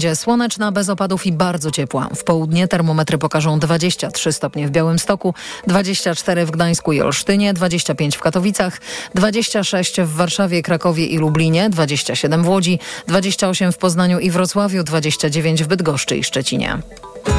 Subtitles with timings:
[0.00, 2.08] będzie słoneczna, bez opadów i bardzo ciepła.
[2.16, 5.34] W południe termometry pokażą 23 stopnie w Białymstoku,
[5.66, 8.80] 24 w Gdańsku i Olsztynie, 25 w Katowicach,
[9.14, 15.64] 26 w Warszawie, Krakowie i Lublinie, 27 w Łodzi, 28 w Poznaniu i Wrocławiu, 29
[15.64, 16.78] w Bydgoszczy i Szczecinie.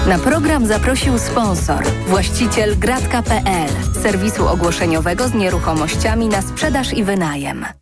[0.08, 3.70] Na program zaprosił sponsor, właściciel gratka.pl,
[4.04, 7.81] serwisu ogłoszeniowego z nieruchomościami na sprzedaż i wynajem.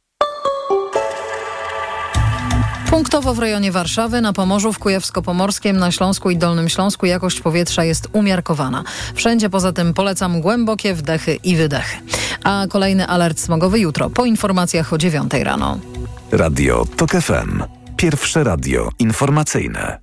[2.90, 7.84] Punktowo w rejonie Warszawy, na Pomorzu, w Kujawsko-Pomorskiem, na Śląsku i Dolnym Śląsku jakość powietrza
[7.84, 8.84] jest umiarkowana.
[9.16, 11.98] Wszędzie poza tym polecam głębokie wdechy i wydechy.
[12.44, 15.80] A kolejny alert smogowy jutro po informacjach o 9 rano.
[16.32, 17.64] Radio TOK FM.
[17.98, 20.00] Pierwsze radio informacyjne.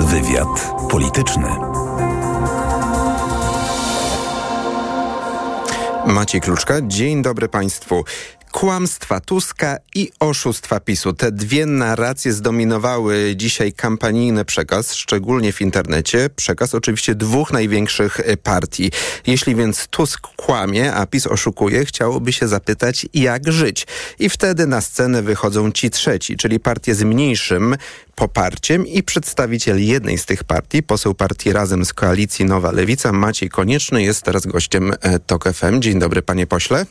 [0.00, 1.48] Wywiad polityczny.
[6.06, 8.04] Maciej Kluczka, dzień dobry Państwu.
[8.54, 11.12] Kłamstwa Tuska i oszustwa PiSu.
[11.12, 16.30] Te dwie narracje zdominowały dzisiaj kampanijny przekaz, szczególnie w internecie.
[16.36, 18.90] Przekaz oczywiście dwóch największych e, partii.
[19.26, 23.86] Jeśli więc Tusk kłamie, a PiS oszukuje, chciałoby się zapytać, jak żyć.
[24.18, 27.76] I wtedy na scenę wychodzą ci trzeci, czyli partie z mniejszym
[28.14, 33.48] poparciem i przedstawiciel jednej z tych partii, poseł partii Razem z Koalicji Nowa Lewica, Maciej
[33.48, 35.80] Konieczny, jest teraz gościem e, TOK FM.
[35.80, 36.86] Dzień dobry, panie pośle.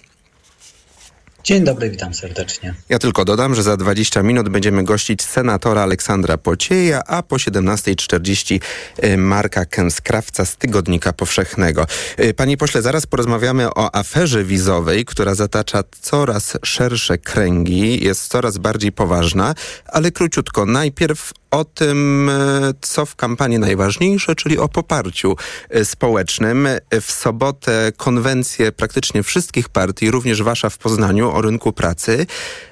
[1.44, 2.74] Dzień dobry, witam serdecznie.
[2.90, 8.60] Ja tylko dodam, że za 20 minut będziemy gościć senatora Aleksandra Pocieja, a po 17.40
[9.04, 11.88] y, Marka Kęskrawca z Tygodnika Powszechnego.
[12.20, 18.58] Y, panie pośle, zaraz porozmawiamy o aferze wizowej, która zatacza coraz szersze kręgi, jest coraz
[18.58, 19.56] bardziej poważna,
[19.86, 25.36] ale króciutko, najpierw o tym, e, co w kampanii najważniejsze, czyli o poparciu
[25.70, 26.68] e, społecznym.
[27.02, 32.26] W sobotę konwencje praktycznie wszystkich partii, również wasza w Poznaniu, o rynku pracy.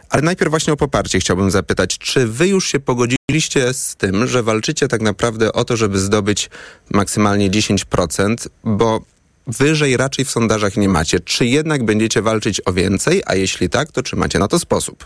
[0.10, 4.44] Ale najpierw właśnie o poparcie chciałbym zapytać, czy wy już się pogodziliście z tym, że
[4.44, 6.50] walczycie tak naprawdę o to, żeby zdobyć
[6.90, 9.02] maksymalnie 10%, bo
[9.48, 11.20] wyżej raczej w sondażach nie macie.
[11.20, 15.06] Czy jednak będziecie walczyć o więcej, a jeśli tak, to czy macie na to sposób?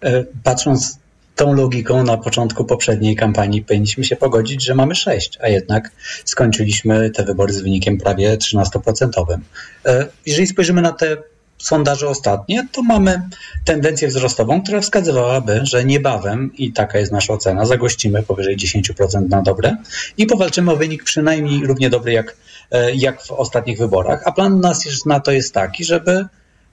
[0.00, 1.01] E, patrząc
[1.42, 5.90] tą logiką na początku poprzedniej kampanii powinniśmy się pogodzić, że mamy 6, a jednak
[6.24, 9.38] skończyliśmy te wybory z wynikiem prawie 13%.
[9.86, 11.16] E, jeżeli spojrzymy na te
[11.58, 13.22] sondaże ostatnie, to mamy
[13.64, 19.42] tendencję wzrostową, która wskazywałaby, że niebawem, i taka jest nasza ocena, zagościmy powyżej 10% na
[19.42, 19.76] dobre
[20.18, 22.36] i powalczymy o wynik przynajmniej równie dobry jak,
[22.70, 24.22] e, jak w ostatnich wyborach.
[24.24, 26.26] A plan nas na to jest taki, żeby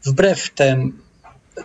[0.06, 1.09] wbrew tym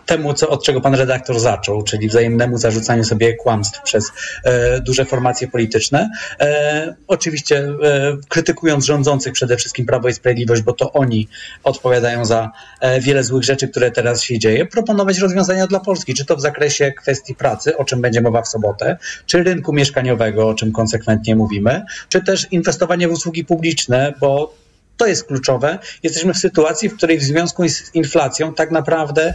[0.05, 4.11] temu, co, od czego pan redaktor zaczął, czyli wzajemnemu zarzucaniu sobie kłamstw przez
[4.43, 6.09] e, duże formacje polityczne.
[6.39, 11.27] E, oczywiście e, krytykując rządzących przede wszystkim Prawo i Sprawiedliwość, bo to oni
[11.63, 16.25] odpowiadają za e, wiele złych rzeczy, które teraz się dzieje, proponować rozwiązania dla Polski, czy
[16.25, 20.53] to w zakresie kwestii pracy, o czym będzie mowa w sobotę, czy rynku mieszkaniowego, o
[20.53, 24.53] czym konsekwentnie mówimy, czy też inwestowanie w usługi publiczne, bo
[24.97, 25.79] to jest kluczowe.
[26.03, 29.33] Jesteśmy w sytuacji, w której w związku z inflacją tak naprawdę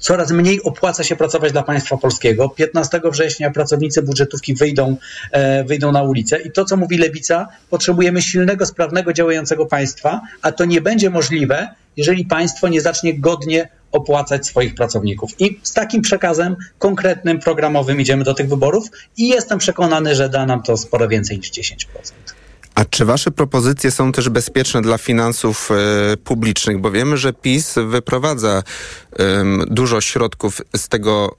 [0.00, 2.48] coraz mniej opłaca się pracować dla państwa polskiego.
[2.48, 4.96] 15 września pracownicy budżetówki wyjdą,
[5.32, 10.52] e, wyjdą na ulicę i to, co mówi Lewica, potrzebujemy silnego, sprawnego, działającego państwa, a
[10.52, 15.30] to nie będzie możliwe, jeżeli państwo nie zacznie godnie opłacać swoich pracowników.
[15.40, 18.86] I z takim przekazem konkretnym, programowym idziemy do tych wyborów
[19.16, 22.39] i jestem przekonany, że da nam to sporo więcej niż 10%.
[22.80, 26.78] A czy wasze propozycje są też bezpieczne dla finansów e, publicznych?
[26.78, 28.62] Bo wiemy, że PiS wyprowadza
[29.18, 31.36] e, dużo środków z, tego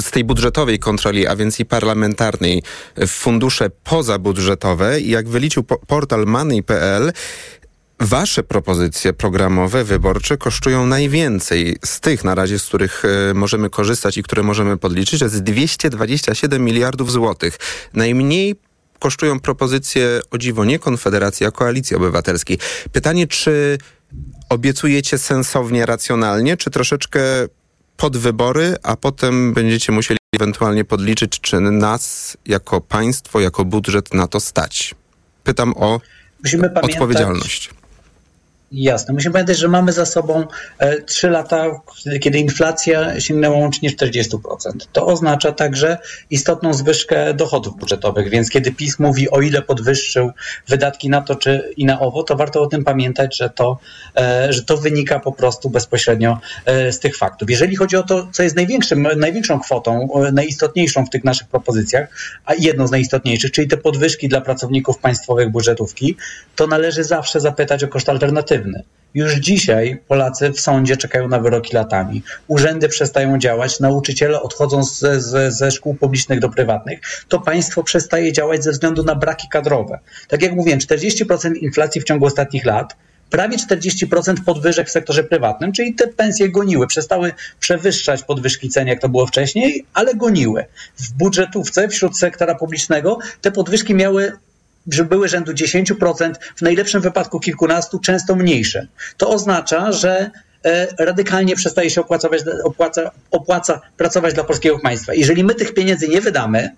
[0.00, 2.62] z tej budżetowej kontroli, a więc i parlamentarnej,
[2.96, 5.00] w fundusze pozabudżetowe.
[5.00, 7.12] I jak wyliczył po portal money.pl,
[8.00, 14.16] Wasze propozycje programowe, wyborcze kosztują najwięcej z tych na razie, z których e, możemy korzystać
[14.16, 17.58] i które możemy podliczyć, to jest 227 miliardów złotych.
[17.92, 18.56] Najmniej
[19.04, 22.58] kosztują propozycje o dziwo nie Konfederacji, a Koalicji Obywatelskiej.
[22.92, 23.78] Pytanie, czy
[24.48, 27.20] obiecujecie sensownie, racjonalnie, czy troszeczkę
[27.96, 34.26] pod wybory, a potem będziecie musieli ewentualnie podliczyć, czy nas jako państwo, jako budżet na
[34.26, 34.94] to stać?
[35.42, 36.00] Pytam o
[36.82, 37.70] odpowiedzialność.
[38.74, 39.14] Jasne.
[39.14, 40.46] Musimy pamiętać, że mamy za sobą
[40.78, 41.80] e, trzy lata,
[42.20, 44.38] kiedy inflacja sięgnęła łącznie 40%.
[44.92, 45.98] To oznacza także
[46.30, 50.30] istotną zwyżkę dochodów budżetowych, więc kiedy PiS mówi, o ile podwyższył
[50.68, 53.78] wydatki na to czy i na owo, to warto o tym pamiętać, że to,
[54.16, 57.50] e, że to wynika po prostu bezpośrednio e, z tych faktów.
[57.50, 62.08] Jeżeli chodzi o to, co jest największym, największą kwotą, najistotniejszą w tych naszych propozycjach,
[62.44, 66.16] a jedną z najistotniejszych, czyli te podwyżki dla pracowników państwowych budżetówki,
[66.56, 68.84] to należy zawsze zapytać o koszt alternatywy pozytywny.
[69.14, 72.22] Już dzisiaj Polacy w sądzie czekają na wyroki latami.
[72.46, 77.00] Urzędy przestają działać, nauczyciele odchodzą ze, ze, ze szkół publicznych do prywatnych.
[77.28, 79.98] To państwo przestaje działać ze względu na braki kadrowe.
[80.28, 82.96] Tak jak mówiłem, 40% inflacji w ciągu ostatnich lat
[83.30, 89.00] prawie 40% podwyżek w sektorze prywatnym, czyli te pensje goniły, przestały przewyższać podwyżki cen, jak
[89.00, 90.64] to było wcześniej, ale goniły.
[90.96, 94.32] W budżetówce wśród sektora publicznego te podwyżki miały
[94.92, 98.86] że były rzędu 10%, w najlepszym wypadku kilkunastu, często mniejsze.
[99.16, 100.30] To oznacza, że
[100.64, 105.14] e, radykalnie przestaje się opłacować, opłaca, opłaca pracować dla polskiego państwa.
[105.14, 106.70] Jeżeli my tych pieniędzy nie wydamy,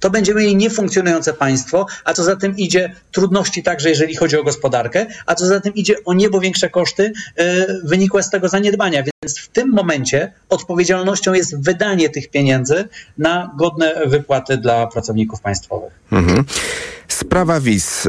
[0.00, 4.44] to będziemy mieli niefunkcjonujące państwo, a co za tym idzie trudności także, jeżeli chodzi o
[4.44, 9.02] gospodarkę, a co za tym idzie o niebo większe koszty e, wynikłe z tego zaniedbania.
[9.02, 12.88] Więc w tym momencie odpowiedzialnością jest wydanie tych pieniędzy
[13.18, 15.92] na godne wypłaty dla pracowników państwowych.
[16.12, 16.44] Mhm.
[17.08, 18.08] Sprawa wiz.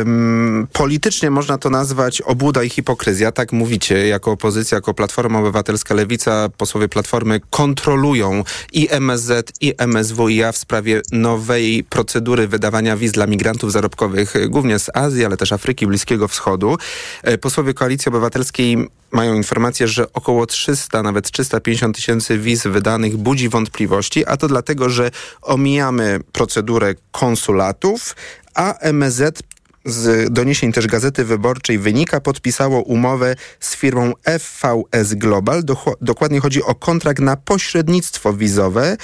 [0.00, 3.32] Ym, politycznie można to nazwać obłuda i hipokryzja.
[3.32, 10.52] Tak mówicie, jako opozycja, jako Platforma Obywatelska Lewica, posłowie Platformy kontrolują i MSZ, i MSWiA
[10.52, 11.02] w sprawie
[11.32, 16.76] nowej procedury wydawania wiz dla migrantów zarobkowych, głównie z Azji, ale też Afryki, Bliskiego Wschodu.
[17.22, 23.48] E, posłowie Koalicji Obywatelskiej mają informację, że około 300, nawet 350 tysięcy wiz wydanych budzi
[23.48, 25.10] wątpliwości, a to dlatego, że
[25.42, 28.16] omijamy procedurę konsulatów,
[28.54, 29.42] a MZ
[29.84, 35.64] z doniesień też Gazety Wyborczej wynika, podpisało umowę z firmą FVS Global.
[35.64, 38.96] Do, dokładnie chodzi o kontrakt na pośrednictwo wizowe,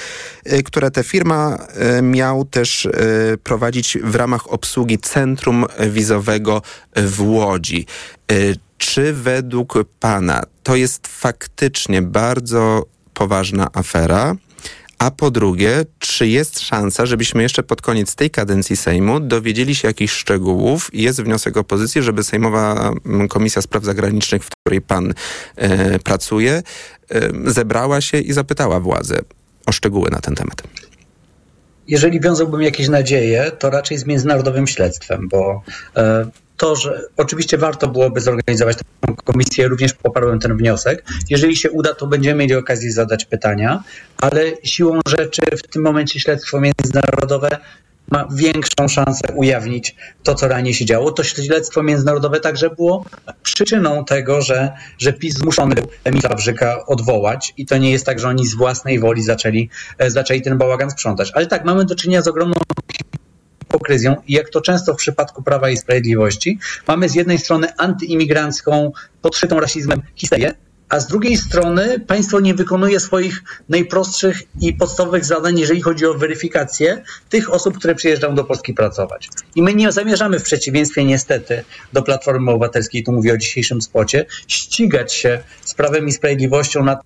[0.52, 1.58] y, które ta firma
[1.98, 6.62] y, miał też y, prowadzić w ramach obsługi centrum wizowego
[6.96, 7.86] w Łodzi.
[8.78, 14.34] Czy według Pana to jest faktycznie bardzo poważna afera?
[14.98, 19.88] A po drugie, czy jest szansa, żebyśmy jeszcze pod koniec tej kadencji Sejmu dowiedzieli się
[19.88, 25.14] jakichś szczegółów jest wniosek opozycji, żeby Sejmowa mm, Komisja Spraw Zagranicznych, w której pan
[25.56, 26.62] e, pracuje,
[27.10, 29.18] e, zebrała się i zapytała władzę
[29.66, 30.62] o szczegóły na ten temat?
[31.88, 35.62] Jeżeli wiązałbym jakieś nadzieje, to raczej z międzynarodowym śledztwem, bo
[35.96, 36.26] e,
[36.58, 41.04] to, że oczywiście warto byłoby zorganizować tę komisję, również poparłem ten wniosek.
[41.30, 43.82] Jeżeli się uda, to będziemy mieli okazję zadać pytania,
[44.16, 47.48] ale siłą rzeczy w tym momencie śledztwo międzynarodowe
[48.10, 51.12] ma większą szansę ujawnić to, co realnie się działo.
[51.12, 53.04] To śledztwo międzynarodowe także było
[53.42, 58.18] przyczyną tego, że, że PiS zmuszony był Emila Brzyka odwołać i to nie jest tak,
[58.18, 61.32] że oni z własnej woli zaczęli, e, zaczęli ten bałagan sprzątać.
[61.34, 62.54] Ale tak, mamy do czynienia z ogromną
[63.68, 68.92] hipokryzją i jak to często w przypadku Prawa i Sprawiedliwości, mamy z jednej strony antyimigrancką,
[69.22, 70.54] podszytą rasizmem histerię,
[70.88, 76.14] a z drugiej strony państwo nie wykonuje swoich najprostszych i podstawowych zadań, jeżeli chodzi o
[76.14, 79.28] weryfikację tych osób, które przyjeżdżają do Polski pracować.
[79.54, 84.26] I my nie zamierzamy w przeciwieństwie niestety do Platformy Obywatelskiej, tu mówię o dzisiejszym spocie,
[84.46, 87.00] ścigać się z Prawem i Sprawiedliwością na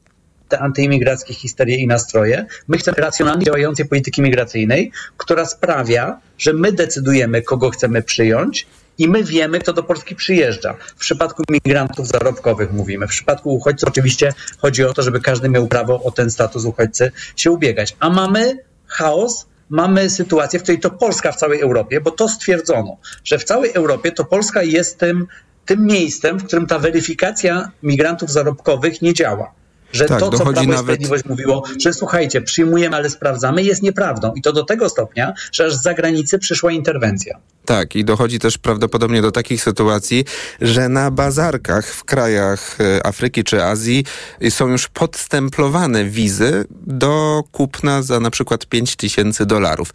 [0.52, 2.46] te antyimigrackie histerie i nastroje.
[2.68, 8.66] My chcemy racjonalnie działającej polityki migracyjnej, która sprawia, że my decydujemy, kogo chcemy przyjąć
[8.98, 10.74] i my wiemy, kto do Polski przyjeżdża.
[10.96, 13.06] W przypadku migrantów zarobkowych mówimy.
[13.06, 17.12] W przypadku uchodźców oczywiście chodzi o to, żeby każdy miał prawo o ten status uchodźcy
[17.36, 17.96] się ubiegać.
[18.00, 22.96] A mamy chaos, mamy sytuację, w której to Polska w całej Europie, bo to stwierdzono,
[23.24, 25.26] że w całej Europie to Polska jest tym,
[25.66, 29.61] tym miejscem, w którym ta weryfikacja migrantów zarobkowych nie działa
[29.92, 30.78] że tak, to, co Prawo nawet...
[30.78, 34.32] Sprawiedliwość mówiło, że słuchajcie, przyjmujemy, ale sprawdzamy, jest nieprawdą.
[34.34, 37.38] I to do tego stopnia, że aż z zagranicy przyszła interwencja.
[37.64, 40.24] Tak, i dochodzi też prawdopodobnie do takich sytuacji,
[40.60, 44.04] że na bazarkach w krajach e, Afryki czy Azji
[44.50, 49.90] są już podstemplowane wizy do kupna za na przykład 5 tysięcy dolarów.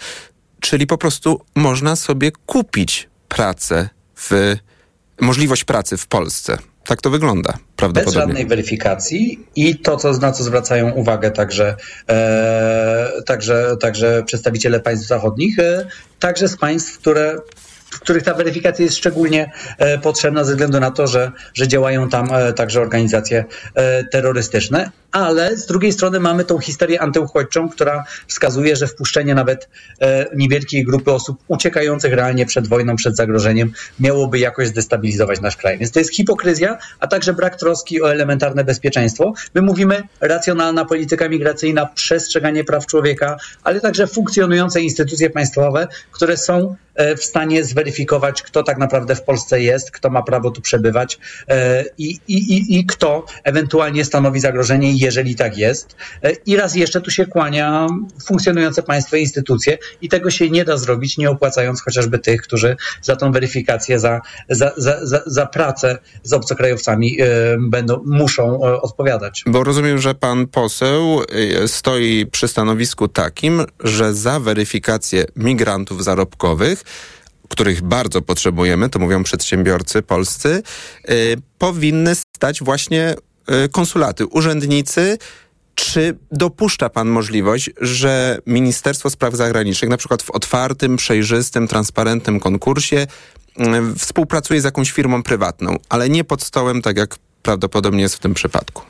[0.60, 4.56] Czyli po prostu można sobie kupić pracę w
[5.22, 6.58] możliwość pracy w Polsce.
[6.88, 7.54] Tak to wygląda.
[7.94, 11.76] Bez żadnej weryfikacji i to, co, na co zwracają uwagę także,
[12.10, 15.88] e, także, także przedstawiciele państw zachodnich, e,
[16.20, 17.40] także z państw, które
[17.98, 22.10] w których ta weryfikacja jest szczególnie e, potrzebna ze względu na to, że, że działają
[22.10, 24.92] tam e, także organizacje e, terrorystyczne.
[25.12, 29.70] Ale z drugiej strony mamy tą historię antyuchodźczą, która wskazuje, że wpuszczenie nawet
[30.36, 35.78] niewielkiej grupy osób uciekających realnie przed wojną, przed zagrożeniem, miałoby jakoś zdestabilizować nasz kraj.
[35.78, 39.34] Więc to jest hipokryzja, a także brak troski o elementarne bezpieczeństwo.
[39.56, 46.76] My mówimy racjonalna polityka migracyjna, przestrzeganie praw człowieka, ale także funkcjonujące instytucje państwowe, które są
[47.18, 51.20] w stanie zweryfikować, kto tak naprawdę w Polsce jest, kto ma prawo tu przebywać
[51.98, 55.96] i, i, i, i kto ewentualnie stanowi zagrożenie, jeżeli tak jest.
[56.46, 57.88] I raz jeszcze tu się kłania
[58.28, 62.76] funkcjonujące państwo i instytucje i tego się nie da zrobić, nie opłacając chociażby tych, którzy
[63.02, 67.18] za tą weryfikację, za, za, za, za, za pracę z obcokrajowcami
[67.60, 69.44] będą, muszą odpowiadać.
[69.48, 71.22] Bo rozumiem, że pan poseł
[71.68, 76.84] stoi przy stanowisku takim, że za weryfikację migrantów zarobkowych
[77.50, 80.64] których bardzo potrzebujemy, to mówią przedsiębiorcy polscy,
[81.10, 83.16] y, powinny stać właśnie
[83.66, 85.18] y, konsulaty, urzędnicy.
[85.76, 93.08] Czy dopuszcza pan możliwość, że Ministerstwo Spraw Zagranicznych, na przykład w otwartym, przejrzystym, transparentnym konkursie,
[93.60, 98.20] y, współpracuje z jakąś firmą prywatną, ale nie pod stołem, tak jak prawdopodobnie jest w
[98.20, 98.82] tym przypadku?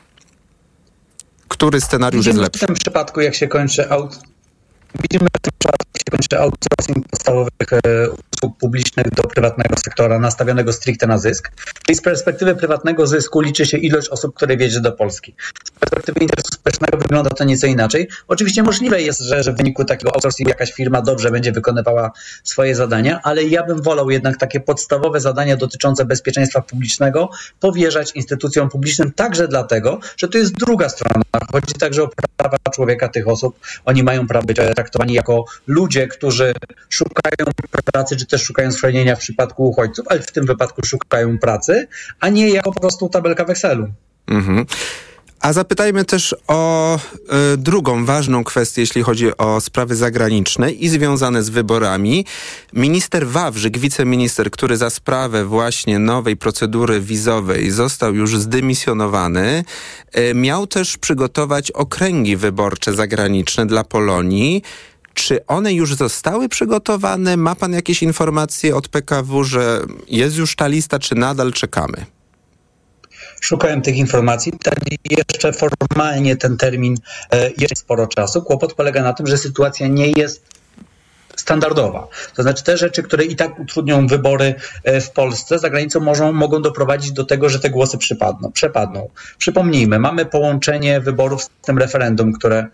[1.48, 2.66] Który scenariusz jest lepszy?
[2.66, 4.20] W tym przypadku, jak się kończy aut
[5.02, 5.54] Widzimy w tym
[5.98, 11.52] się kończy outsourcing podstawowych e, usług publicznych do prywatnego sektora, nastawionego stricte na zysk.
[11.86, 15.36] Czyli z perspektywy prywatnego zysku liczy się ilość osób, które wjedzie do Polski.
[15.64, 18.08] Z perspektywy interesu społecznego wygląda to nieco inaczej.
[18.28, 22.12] Oczywiście możliwe jest, że, że w wyniku takiego outsourcingu jakaś firma dobrze będzie wykonywała
[22.44, 27.30] swoje zadania, ale ja bym wolał jednak takie podstawowe zadania dotyczące bezpieczeństwa publicznego
[27.60, 31.22] powierzać instytucjom publicznym także dlatego, że to jest druga strona.
[31.52, 33.60] Chodzi także o prawa człowieka tych osób.
[33.86, 36.54] Oni mają prawo być traktowani jako ludzie, którzy
[36.90, 37.52] szukają
[37.98, 41.88] pracy, czy też szukają schronienia w przypadku uchodźców, ale w tym wypadku szukają pracy,
[42.20, 43.88] a nie jako po prostu tabelka w Excelu.
[44.28, 44.66] Mhm.
[45.40, 46.96] A zapytajmy też o
[47.54, 52.26] y, drugą ważną kwestię, jeśli chodzi o sprawy zagraniczne i związane z wyborami.
[52.74, 59.64] Minister Wawrzyk, wiceminister, który za sprawę właśnie nowej procedury wizowej został już zdymisjonowany,
[60.18, 64.64] y, miał też przygotować okręgi wyborcze zagraniczne dla Polonii.
[65.18, 67.38] Czy one już zostały przygotowane?
[67.38, 72.06] Ma pan jakieś informacje od PKW, że jest już ta lista, czy nadal czekamy?
[73.42, 74.54] Szukałem tych informacji.
[74.64, 76.98] Tak jeszcze formalnie ten termin
[77.32, 78.42] e, jest sporo czasu.
[78.42, 80.46] Kłopot polega na tym, że sytuacja nie jest
[81.36, 82.08] standardowa.
[82.36, 86.34] To znaczy te rzeczy, które i tak utrudnią wybory e, w Polsce, za granicą mogą,
[86.34, 89.10] mogą doprowadzić do tego, że te głosy przypadną, przepadną.
[89.38, 92.68] Przypomnijmy, mamy połączenie wyborów z tym referendum, które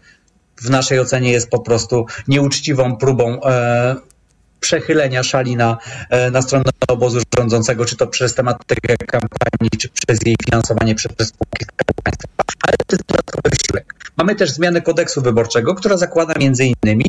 [0.57, 3.95] w naszej ocenie jest po prostu nieuczciwą próbą e,
[4.59, 5.77] przechylenia szali na,
[6.09, 11.11] e, na stronę obozu rządzącego, czy to przez tematykę kampanii, czy przez jej finansowanie przez
[11.11, 11.65] spółki
[12.03, 12.27] państwa.
[12.67, 13.93] Ale to jest dodatkowy wysiłek.
[14.17, 17.05] Mamy też zmianę kodeksu wyborczego, która zakłada między innymi,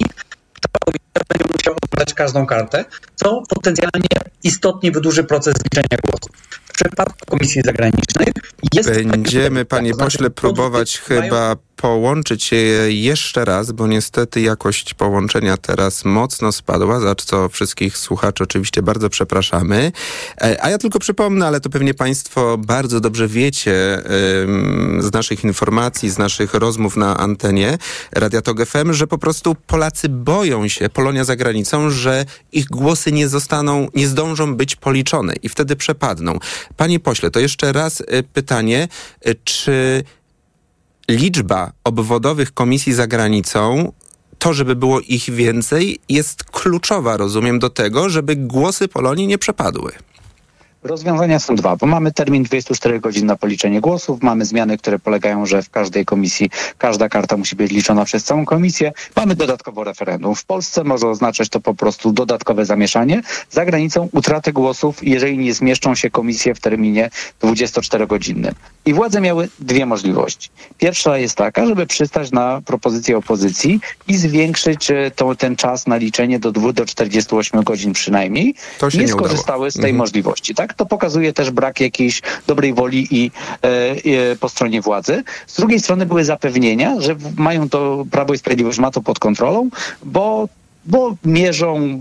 [1.17, 2.85] że będzie musiał oddać każdą kartę,
[3.15, 4.09] co potencjalnie
[4.43, 6.37] istotnie wydłuży proces liczenia głosów.
[6.67, 8.27] W przypadku Komisji Zagranicznej
[8.73, 9.05] jest...
[9.05, 12.57] Będziemy, panie pośle, próbować chyba połączyć się
[12.89, 19.11] jeszcze raz, bo niestety jakość połączenia teraz mocno spadła, za co wszystkich słuchaczy oczywiście bardzo
[19.11, 19.93] przepraszamy.
[20.41, 24.03] E, a ja tylko przypomnę, ale to pewnie Państwo bardzo dobrze wiecie
[24.99, 27.79] z naszych informacji, z naszych rozmów na antenie
[28.13, 33.29] Radia FM, że po prostu Polacy boją się Polonia za granicą, że ich głosy nie
[33.29, 36.39] zostaną, nie zdążą być policzone i wtedy przepadną.
[36.77, 38.89] Panie pośle, to jeszcze raz e, pytanie,
[39.25, 40.05] e, czy
[41.09, 43.93] liczba obwodowych komisji za granicą
[44.39, 49.93] to, żeby było ich więcej, jest kluczowa, rozumiem, do tego, żeby głosy Polonii nie przepadły.
[50.85, 55.47] Rozwiązania są dwa, bo mamy termin 24 godzin na policzenie głosów, mamy zmiany, które polegają,
[55.47, 58.93] że w każdej komisji każda karta musi być liczona przez całą komisję.
[59.17, 60.35] Mamy dodatkowo referendum.
[60.35, 63.23] W Polsce może oznaczać to po prostu dodatkowe zamieszanie.
[63.51, 67.11] Za granicą utratę głosów, jeżeli nie zmieszczą się komisje w terminie
[67.43, 68.53] 24-godzinnym.
[68.87, 70.51] I władze miały dwie możliwości.
[70.79, 75.97] Pierwsza jest taka, żeby przystać na propozycję opozycji i zwiększyć e, to, ten czas na
[75.97, 78.55] liczenie do 2 do 48 godzin przynajmniej.
[78.79, 79.97] To się nie, nie skorzystały z tej mhm.
[79.97, 80.55] możliwości.
[80.55, 80.74] Tak?
[80.77, 83.31] To pokazuje też brak jakiejś dobrej woli i
[83.63, 83.67] e,
[84.31, 85.23] e, po stronie władzy.
[85.47, 89.69] Z drugiej strony były zapewnienia, że mają to Prawo i Sprawiedliwość ma to pod kontrolą,
[90.03, 90.49] bo
[90.87, 91.99] bo mierzą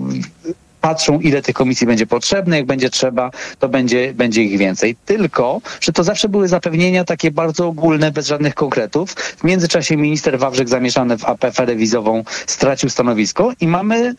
[0.84, 4.96] patrzą, ile tych komisji będzie potrzebne, jak będzie trzeba, to będzie, będzie ich więcej.
[5.06, 9.14] Tylko, że to zawsze były zapewnienia takie bardzo ogólne, bez żadnych konkretów.
[9.14, 14.16] W międzyczasie minister Wawrzyk zamieszany w aferę wizową stracił stanowisko i mamy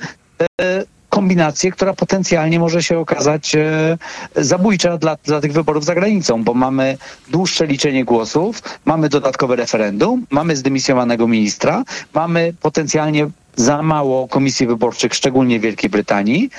[0.61, 0.85] e,
[1.15, 3.99] kombinację, która potencjalnie może się okazać e,
[4.37, 10.27] zabójcza dla, dla tych wyborów za granicą, bo mamy dłuższe liczenie głosów, mamy dodatkowe referendum,
[10.31, 16.51] mamy zdymisjowanego ministra, mamy potencjalnie za mało komisji wyborczych, szczególnie w Wielkiej Brytanii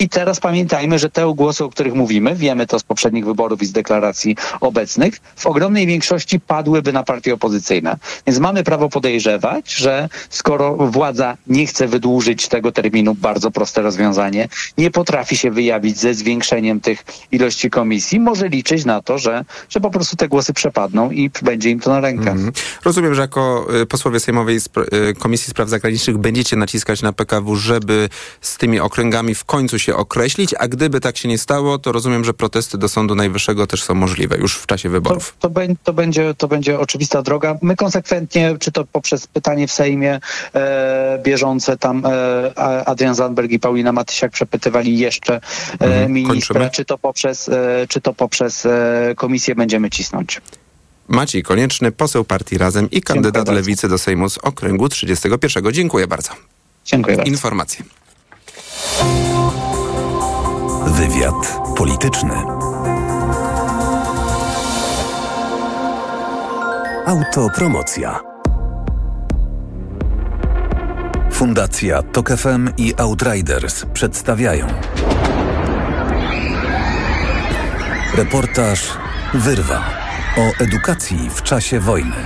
[0.00, 3.66] I teraz pamiętajmy, że te głosy, o których mówimy, wiemy to z poprzednich wyborów i
[3.66, 7.96] z deklaracji obecnych, w ogromnej większości padłyby na partie opozycyjne.
[8.26, 14.48] Więc mamy prawo podejrzewać, że skoro władza nie chce wydłużyć tego terminu, bardzo proste rozwiązanie,
[14.78, 19.80] nie potrafi się wyjawić ze zwiększeniem tych ilości komisji, może liczyć na to, że, że
[19.80, 22.30] po prostu te głosy przepadną i będzie im to na rękę.
[22.30, 22.52] Mm.
[22.84, 28.08] Rozumiem, że jako y, posłowie Sejmowej y, Komisji Spraw Zagranicznych będziecie naciskać na PKW, żeby
[28.40, 32.24] z tymi okręgami w końcu się określić, a gdyby tak się nie stało, to rozumiem,
[32.24, 35.34] że protesty do Sądu Najwyższego też są możliwe już w czasie wyborów.
[35.38, 37.58] To, to, to będzie, to będzie oczywista droga.
[37.62, 40.20] My konsekwentnie, czy to poprzez pytanie w Sejmie
[40.54, 45.40] e, bieżące, tam e, Adrian Zandberg i Paulina Matysiak przepytywali jeszcze e,
[45.80, 50.40] mhm, ministra, czy to poprzez, e, czy to poprzez e, komisję będziemy cisnąć.
[51.08, 55.72] Maciej Konieczny, poseł partii Razem i kandydat Lewicy do Sejmu z okręgu 31.
[55.72, 56.30] Dziękuję bardzo.
[56.84, 57.30] Dziękuję bardzo.
[57.30, 57.84] Informacje.
[61.00, 62.34] Wywiad polityczny.
[67.06, 68.20] Autopromocja.
[71.32, 74.66] Fundacja Tok FM i Outriders przedstawiają
[78.16, 78.88] reportaż
[79.34, 79.84] Wyrwa
[80.38, 82.16] o edukacji w czasie wojny.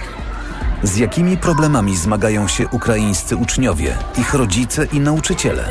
[0.82, 5.64] Z jakimi problemami zmagają się ukraińscy uczniowie, ich rodzice i nauczyciele?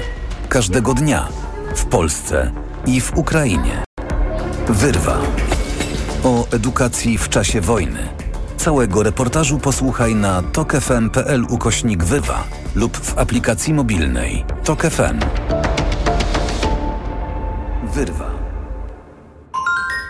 [0.50, 1.28] Każdego dnia
[1.76, 2.52] w Polsce
[2.86, 3.84] i w Ukrainie.
[4.68, 5.22] Wyrwa
[6.24, 8.10] o edukacji w czasie wojny.
[8.58, 12.44] Całego reportażu posłuchaj na tokefm.pl ukośnik wywa
[12.76, 15.20] lub w aplikacji mobilnej Tok FM.
[17.94, 18.32] Wyrwa.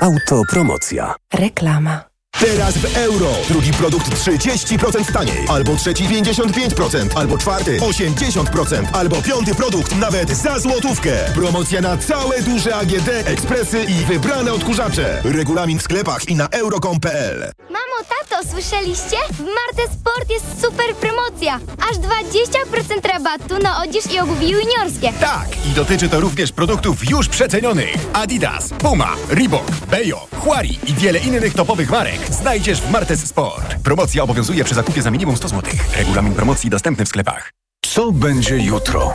[0.01, 1.15] Autopromocja.
[1.33, 2.12] Reklama.
[2.39, 3.31] Teraz w euro.
[3.49, 5.45] Drugi produkt 30% taniej.
[5.49, 7.07] Albo trzeci 55%.
[7.15, 8.85] Albo czwarty 80%.
[8.93, 11.11] Albo piąty produkt nawet za złotówkę.
[11.35, 15.21] Promocja na całe duże AGD, ekspresy i wybrane odkurzacze.
[15.23, 19.17] Regulamin w sklepach i na euro.com.pl Mamo, tato, słyszeliście?
[19.31, 21.59] W Marte Sport jest super promocja.
[21.91, 25.13] Aż 20% rabatu na odzież i obuwie juniorskie.
[25.19, 27.95] Tak, i dotyczy to również produktów już przecenionych.
[28.13, 33.75] Adidas, Puma, Reebok, Bejo, Huari i wiele innych topowych marek znajdziesz w Martes Sport.
[33.83, 35.71] Promocja obowiązuje przy zakupie za minimum 100 zł.
[35.97, 37.62] Regulamin promocji dostępny w sklepach.
[37.93, 39.13] Co będzie jutro?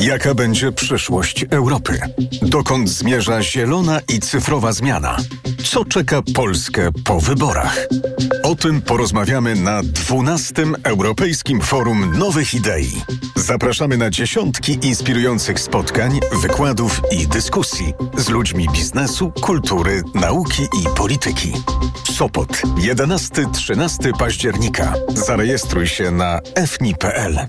[0.00, 1.98] Jaka będzie przyszłość Europy?
[2.42, 5.16] Dokąd zmierza zielona i cyfrowa zmiana?
[5.64, 7.86] Co czeka Polskę po wyborach?
[8.42, 10.54] O tym porozmawiamy na 12.
[10.84, 13.02] Europejskim Forum Nowych Idei.
[13.36, 21.52] Zapraszamy na dziesiątki inspirujących spotkań, wykładów i dyskusji z ludźmi biznesu, kultury, nauki i polityki.
[22.12, 24.94] Sopot 11-13 października.
[25.08, 27.48] Zarejestruj się na fni.pl.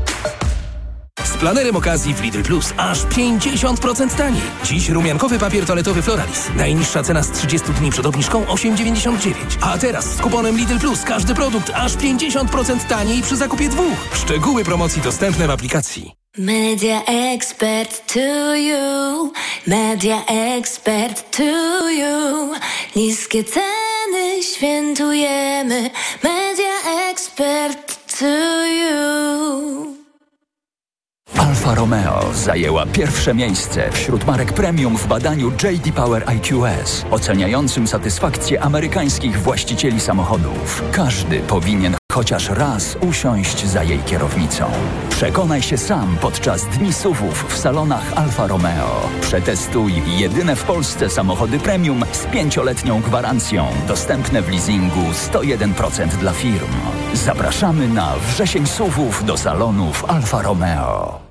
[1.41, 4.41] Planerem okazji w Lidl Plus aż 50% taniej.
[4.63, 6.49] Dziś rumiankowy papier toaletowy Floralis.
[6.55, 9.33] Najniższa cena z 30 dni przed obniżką 8,99.
[9.61, 13.97] A teraz z kuponem Lidl Plus każdy produkt aż 50% taniej przy zakupie dwóch.
[14.13, 16.11] Szczegóły promocji dostępne w aplikacji.
[16.37, 19.33] Media expert to you.
[19.67, 20.25] Media
[20.57, 22.53] expert to you.
[22.95, 25.89] Niskie ceny świętujemy.
[26.23, 29.90] Media expert to you.
[31.61, 38.61] Alfa Romeo zajęła pierwsze miejsce wśród marek premium w badaniu JD Power IQS, oceniającym satysfakcję
[38.61, 40.83] amerykańskich właścicieli samochodów.
[40.91, 44.65] Każdy powinien chociaż raz usiąść za jej kierownicą.
[45.09, 49.09] Przekonaj się sam podczas dni SUVów w salonach Alfa Romeo.
[49.21, 56.71] Przetestuj jedyne w Polsce samochody premium z pięcioletnią gwarancją, dostępne w leasingu 101% dla firm.
[57.13, 61.30] Zapraszamy na wrzesień SUVów do salonów Alfa Romeo.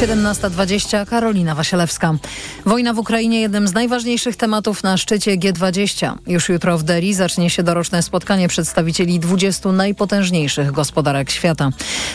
[0.00, 2.14] 17.20 Karolina Wasielewska.
[2.66, 6.14] Wojna w Ukrainie jednym z najważniejszych tematów na szczycie G20.
[6.26, 11.70] Już jutro w Delhi zacznie się doroczne spotkanie przedstawicieli 20 najpotężniejszych gospodarek świata.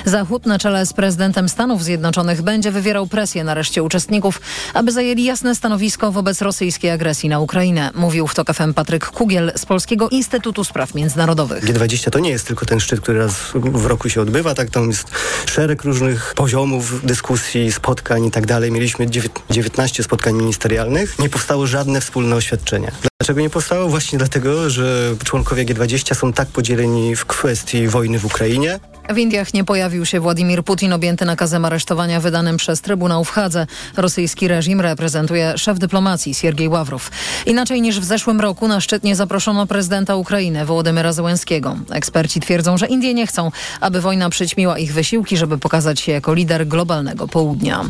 [0.05, 4.41] Zachód na czele z prezydentem Stanów Zjednoczonych będzie wywierał presję na reszcie uczestników,
[4.73, 9.51] aby zajęli jasne stanowisko wobec rosyjskiej agresji na Ukrainę, mówił w TOK FM Patryk Kugiel
[9.55, 11.63] z Polskiego Instytutu Spraw Międzynarodowych.
[11.63, 14.87] G20 to nie jest tylko ten szczyt, który raz w roku się odbywa, tak tam
[14.87, 15.07] jest
[15.45, 18.71] szereg różnych poziomów dyskusji, spotkań i tak dalej.
[18.71, 19.07] Mieliśmy
[19.49, 21.19] 19 spotkań ministerialnych.
[21.19, 22.91] Nie powstało żadne wspólne oświadczenie.
[23.19, 23.89] Dlaczego nie powstało?
[23.89, 28.79] Właśnie dlatego, że członkowie G20 są tak podzieleni w kwestii wojny w Ukrainie.
[29.09, 33.67] W Indiach nie pojawił się Władimir Putin objęty nakazem aresztowania wydanym przez Trybunał w Hadze.
[33.97, 37.11] Rosyjski reżim reprezentuje szef dyplomacji Siergiej Ławrow.
[37.45, 41.77] Inaczej niż w zeszłym roku na szczyt nie zaproszono prezydenta Ukrainy Wołodymyra Zełenskiego.
[41.91, 46.33] Eksperci twierdzą, że Indie nie chcą, aby wojna przyćmiła ich wysiłki, żeby pokazać się jako
[46.33, 47.85] lider globalnego południa.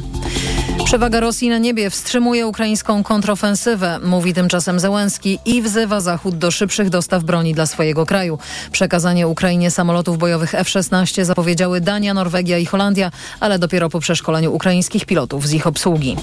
[0.85, 6.89] Przewaga Rosji na niebie wstrzymuje ukraińską kontrofensywę, mówi tymczasem Zełenski i wzywa Zachód do szybszych
[6.89, 8.39] dostaw broni dla swojego kraju.
[8.71, 15.05] Przekazanie Ukrainie samolotów bojowych F-16 zapowiedziały Dania, Norwegia i Holandia, ale dopiero po przeszkoleniu ukraińskich
[15.05, 16.15] pilotów z ich obsługi.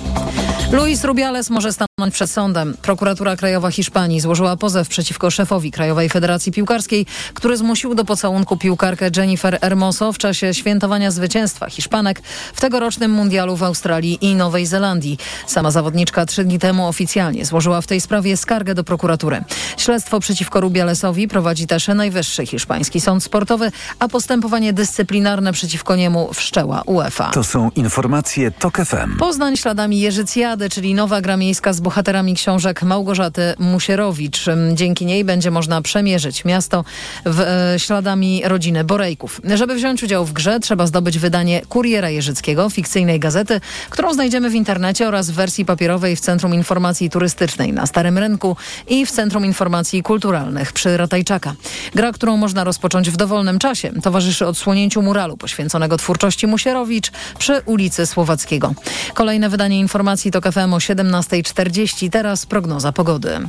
[0.73, 2.77] Luis Rubiales może stanąć przed sądem.
[2.83, 9.11] Prokuratura Krajowa Hiszpanii złożyła pozew przeciwko szefowi Krajowej Federacji Piłkarskiej, który zmusił do pocałunku piłkarkę
[9.17, 12.23] Jennifer Hermoso w czasie świętowania zwycięstwa Hiszpanek
[12.55, 15.19] w tegorocznym mundialu w Australii i Nowej Zelandii.
[15.47, 19.45] Sama zawodniczka trzy dni temu oficjalnie złożyła w tej sprawie skargę do prokuratury.
[19.77, 26.83] Śledztwo przeciwko Rubialesowi prowadzi też Najwyższy Hiszpański Sąd Sportowy, a postępowanie dyscyplinarne przeciwko niemu wszczęła
[26.87, 27.31] UEFA.
[27.31, 29.17] To są informacje TOK FM.
[29.19, 34.45] Poznań śladami Jerzycjady, czyli nowa gra miejska z bohaterami książek Małgorzaty Musierowicz.
[34.75, 36.85] Dzięki niej będzie można przemierzyć miasto
[37.27, 39.41] w, e, śladami rodziny Borejków.
[39.55, 44.55] Żeby wziąć udział w grze, trzeba zdobyć wydanie Kuriera Jerzyckiego, fikcyjnej gazety, którą znajdziemy w
[44.55, 48.57] internecie oraz w wersji papierowej w Centrum Informacji Turystycznej na Starym Rynku
[48.89, 51.55] i w Centrum Informacji Kulturalnych przy Ratajczaka.
[51.95, 58.07] Gra, którą można rozpocząć w dowolnym czasie, towarzyszy odsłonięciu muralu poświęconego twórczości Musierowicz przy ulicy
[58.07, 58.75] Słowackiego.
[59.15, 61.82] Kolejne wydanie informacji to KFM o 17.40.
[62.11, 63.49] Teraz prognoza pogody.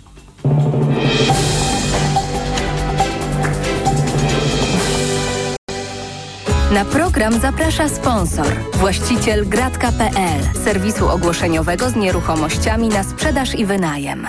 [6.71, 14.27] Na program zaprasza sponsor, właściciel gratka.pl, serwisu ogłoszeniowego z nieruchomościami na sprzedaż i wynajem.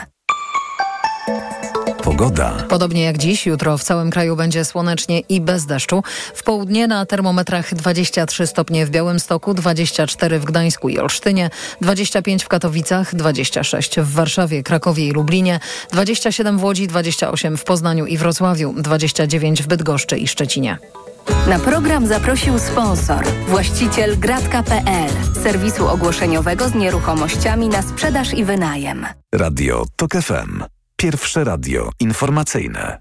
[2.04, 2.52] Pogoda.
[2.68, 6.02] Podobnie jak dziś, jutro w całym kraju będzie słonecznie i bez deszczu.
[6.34, 12.48] W południe na termometrach 23 stopnie w Białymstoku, 24 w Gdańsku i Olsztynie, 25 w
[12.48, 15.60] Katowicach, 26 w Warszawie, Krakowie i Lublinie,
[15.92, 20.78] 27 w Łodzi, 28 w Poznaniu i Wrocławiu, 29 w Bydgoszczy i Szczecinie.
[21.48, 25.10] Na program zaprosił sponsor, właściciel gratka.pl,
[25.42, 29.06] serwisu ogłoszeniowego z nieruchomościami na sprzedaż i wynajem.
[29.34, 30.73] Radio TOK FM.
[30.96, 32.98] Pierwsze radio informacyjne.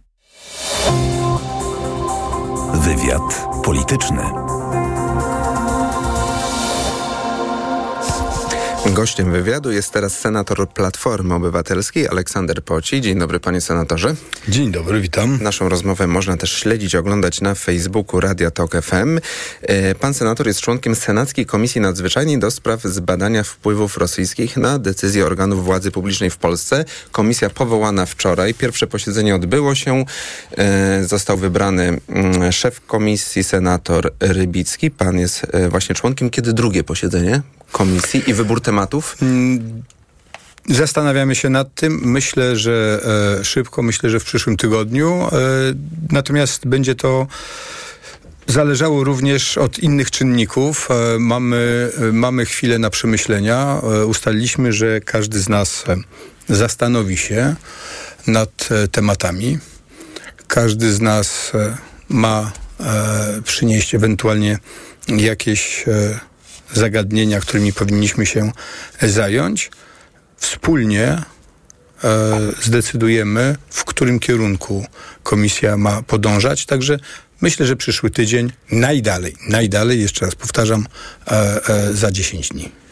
[2.74, 4.43] Wywiad polityczny.
[8.92, 13.02] Gościem wywiadu jest teraz senator Platformy Obywatelskiej Aleksander Poci.
[13.02, 14.16] Dzień dobry panie senatorze.
[14.48, 15.40] Dzień dobry, witam.
[15.42, 19.20] Naszą rozmowę można też śledzić, oglądać na Facebooku Radia Tok FM.
[19.62, 25.26] E, pan senator jest członkiem Senackiej Komisji Nadzwyczajnej do spraw zbadania wpływów rosyjskich na decyzje
[25.26, 26.86] organów władzy publicznej w Polsce.
[27.12, 28.54] Komisja powołana wczoraj.
[28.54, 30.06] Pierwsze posiedzenie odbyło się.
[30.58, 34.92] E, został wybrany mm, szef komisji, senator Rybicki.
[34.92, 36.30] Pan jest e, właśnie członkiem.
[36.30, 37.42] Kiedy drugie posiedzenie
[37.74, 39.18] komisji i wybór tematów?
[40.70, 42.02] Zastanawiamy się nad tym.
[42.04, 43.00] Myślę, że
[43.40, 45.12] e, szybko, myślę, że w przyszłym tygodniu.
[45.12, 45.30] E,
[46.12, 47.28] natomiast będzie to
[48.48, 50.90] zależało również od innych czynników.
[50.92, 53.82] E, mamy, e, mamy chwilę na przemyślenia.
[53.84, 55.96] E, ustaliliśmy, że każdy z nas e,
[56.56, 57.56] zastanowi się
[58.28, 59.60] nad tematami.
[60.48, 61.52] Każdy z nas
[62.10, 62.52] ma
[63.44, 64.60] przynieść ewentualnie
[65.08, 65.86] jakieś
[66.74, 68.52] zagadnienia, którymi powinniśmy się
[69.02, 69.72] zająć.
[70.38, 71.24] Wspólnie e,
[72.62, 74.86] zdecydujemy, w którym kierunku
[75.24, 76.66] komisja ma podążać.
[76.66, 77.00] Także
[77.42, 80.88] myślę, że przyszły tydzień najdalej, najdalej, jeszcze raz powtarzam,
[81.28, 82.83] e, e, za 10 dni.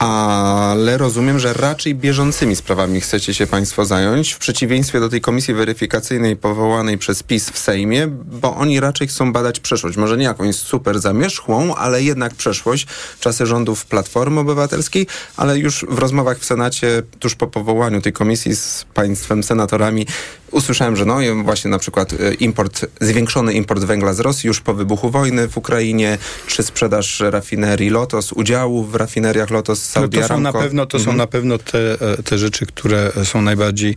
[0.00, 5.54] Ale rozumiem, że raczej bieżącymi sprawami chcecie się Państwo zająć, w przeciwieństwie do tej komisji
[5.54, 9.96] weryfikacyjnej powołanej przez PiS w Sejmie, bo oni raczej chcą badać przeszłość.
[9.96, 12.86] Może nie jakąś super zamierzchłą, ale jednak przeszłość,
[13.20, 18.56] czasy rządów Platformy Obywatelskiej, ale już w rozmowach w Senacie, tuż po powołaniu tej komisji
[18.56, 20.06] z Państwem senatorami,
[20.50, 24.74] usłyszałem, że no właśnie na przykład e, import, zwiększony import węgla z Rosji już po
[24.74, 30.28] wybuchu wojny w Ukrainie, czy sprzedaż rafinerii Lotos, udziałów w rafineriach Lotos Saudi no to
[30.28, 31.14] są na pewno, to mhm.
[31.14, 33.96] są na pewno te, e, te rzeczy, które są najbardziej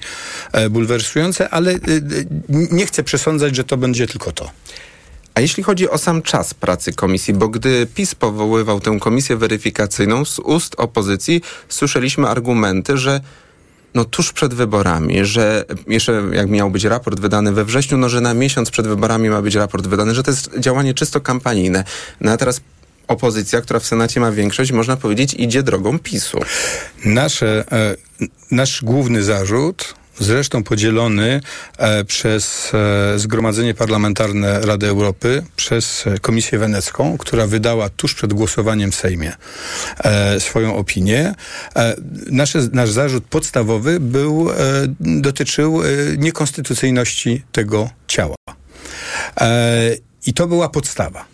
[0.51, 1.75] e, bulwersujące, ale
[2.49, 4.49] nie chcę przesądzać, że to będzie tylko to.
[5.35, 10.25] A jeśli chodzi o sam czas pracy komisji, bo gdy PiS powoływał tę komisję weryfikacyjną,
[10.25, 13.21] z ust opozycji słyszeliśmy argumenty, że
[13.93, 18.21] no tuż przed wyborami, że jeszcze jak miał być raport wydany we wrześniu, no że
[18.21, 21.83] na miesiąc przed wyborami ma być raport wydany, że to jest działanie czysto kampanijne.
[22.21, 22.61] No a teraz
[23.07, 26.39] opozycja, która w Senacie ma większość, można powiedzieć, idzie drogą PiSu.
[27.05, 27.95] Nasze, e,
[28.51, 31.41] nasz główny zarzut zresztą podzielony
[31.77, 38.91] e, przez e, Zgromadzenie Parlamentarne Rady Europy, przez Komisję Wenecką, która wydała tuż przed głosowaniem
[38.91, 39.33] w Sejmie
[40.03, 41.35] e, swoją opinię.
[42.31, 44.49] Nasze, nasz zarzut podstawowy był,
[44.99, 45.81] dotyczył
[46.17, 48.35] niekonstytucyjności tego ciała.
[50.25, 51.25] I to była podstawa.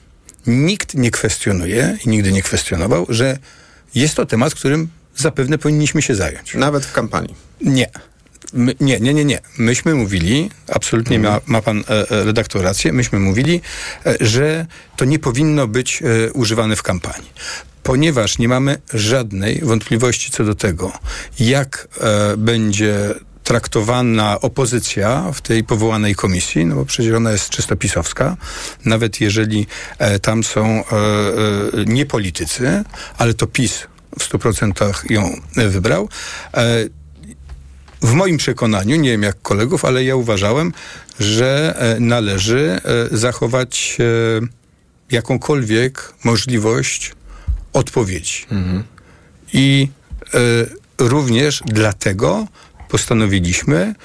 [0.48, 3.38] Nikt nie kwestionuje i nigdy nie kwestionował, że
[3.96, 6.54] jest to temat, którym zapewne powinniśmy się zająć.
[6.54, 7.36] Nawet w kampanii.
[7.62, 7.90] Nie.
[8.54, 9.40] My, nie, nie, nie, nie.
[9.58, 11.34] Myśmy mówili, absolutnie mhm.
[11.34, 13.62] ma, ma pan e, e, redaktor rację, myśmy mówili,
[14.06, 17.32] e, że to nie powinno być e, używane w kampanii.
[17.84, 20.92] Ponieważ nie mamy żadnej wątpliwości co do tego,
[21.40, 22.96] jak e, będzie
[23.44, 28.38] traktowana opozycja w tej powołanej komisji, no bo przecież ona jest czysto pisowska,
[28.86, 30.84] nawet jeżeli e, tam są
[31.86, 32.84] nie politycy,
[33.18, 33.88] ale to PiS
[34.20, 36.10] w 100% ją wybrał.
[38.02, 40.74] W moim przekonaniu, nie wiem jak kolegów, ale ja uważałem,
[41.20, 42.82] że e, należy
[43.12, 44.48] e, zachować e,
[45.12, 47.12] jakąkolwiek możliwość
[47.74, 48.46] odpowiedzi.
[48.52, 48.84] Mhm.
[49.54, 49.88] I
[51.00, 52.48] również dlatego
[52.90, 53.96] postanowiliśmy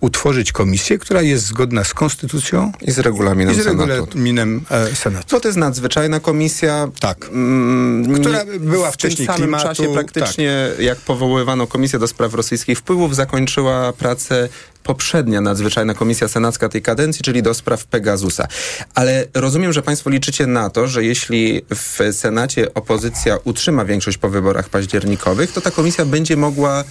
[0.00, 4.96] utworzyć komisję, która jest zgodna z konstytucją i z regulaminem, i z regulaminem Senatu.
[4.96, 5.28] Senatu.
[5.28, 7.28] To, to jest nadzwyczajna komisja, tak.
[7.32, 10.84] Mm, która była wcześniej w tym samym klimatu, czasie praktycznie tak.
[10.84, 14.48] jak powoływano komisję do spraw rosyjskich wpływów, zakończyła pracę
[14.82, 18.48] poprzednia nadzwyczajna komisja senacka tej kadencji, czyli do spraw Pegasusa.
[18.94, 24.28] Ale rozumiem, że państwo liczycie na to, że jeśli w Senacie opozycja utrzyma większość po
[24.28, 26.84] wyborach październikowych, to ta komisja będzie mogła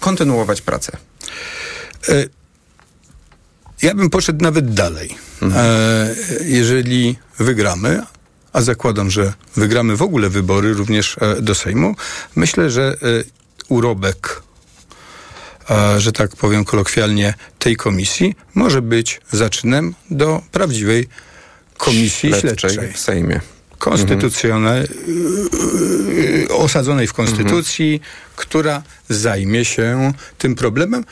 [0.00, 0.96] kontynuować pracę.
[2.08, 2.24] E,
[3.82, 5.14] ja bym poszedł nawet dalej.
[5.42, 5.66] Mhm.
[5.66, 8.02] E, jeżeli wygramy,
[8.52, 11.96] a zakładam, że wygramy w ogóle wybory również e, do Sejmu,
[12.36, 12.96] myślę, że
[13.68, 14.42] urobek,
[15.98, 21.08] że tak powiem kolokwialnie, tej komisji może być zaczynem do prawdziwej
[21.76, 22.92] komisji śledczej, śledczej.
[22.92, 23.40] w Sejmie.
[23.78, 26.48] Konstytucjonalnej, mhm.
[26.50, 28.10] osadzonej w konstytucji, mhm.
[28.36, 31.04] która zajmie się tym problemem,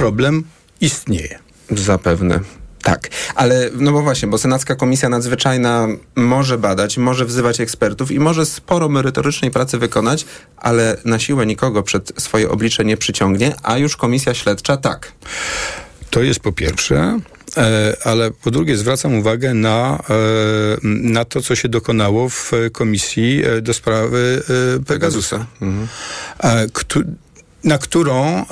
[0.00, 0.44] problem
[0.80, 1.38] istnieje.
[1.70, 2.40] Zapewne.
[2.82, 8.18] Tak, ale no bo właśnie, bo Senacka Komisja Nadzwyczajna może badać, może wzywać ekspertów i
[8.18, 13.78] może sporo merytorycznej pracy wykonać, ale na siłę nikogo przed swoje oblicze nie przyciągnie, a
[13.78, 15.12] już Komisja Śledcza tak.
[16.10, 17.18] To jest po pierwsze,
[17.56, 20.16] e, ale po drugie zwracam uwagę na, e,
[20.82, 24.42] na to, co się dokonało w Komisji e, do sprawy
[24.86, 25.46] Pegasusa.
[25.60, 25.88] Mhm
[27.64, 28.44] na którą e, e,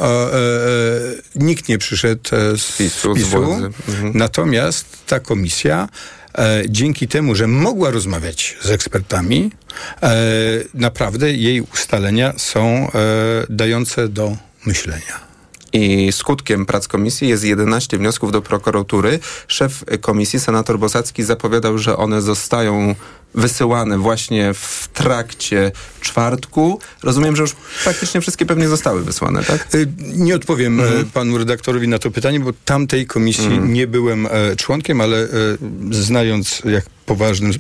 [1.35, 3.15] nikt nie przyszedł e, z PiSu.
[3.15, 3.29] PiSu.
[3.29, 4.13] Z mhm.
[4.15, 5.89] Natomiast ta komisja
[6.39, 9.51] e, dzięki temu, że mogła rozmawiać z ekspertami,
[10.03, 10.17] e,
[10.75, 12.91] naprawdę jej ustalenia są e,
[13.51, 15.29] dające do myślenia.
[15.73, 19.19] I skutkiem prac komisji jest 11 wniosków do prokuratury.
[19.49, 22.95] Szef komisji, senator Bosacki, zapowiadał, że one zostają
[23.35, 26.81] wysyłane właśnie w trakcie czwartku.
[27.03, 29.75] Rozumiem, że już praktycznie wszystkie pewnie zostały wysłane, tak?
[29.75, 31.11] Y, nie odpowiem mhm.
[31.11, 33.73] panu redaktorowi na to pytanie, bo tamtej komisji mhm.
[33.73, 35.29] nie byłem e, członkiem, ale e,
[35.91, 37.53] znając jak poważnym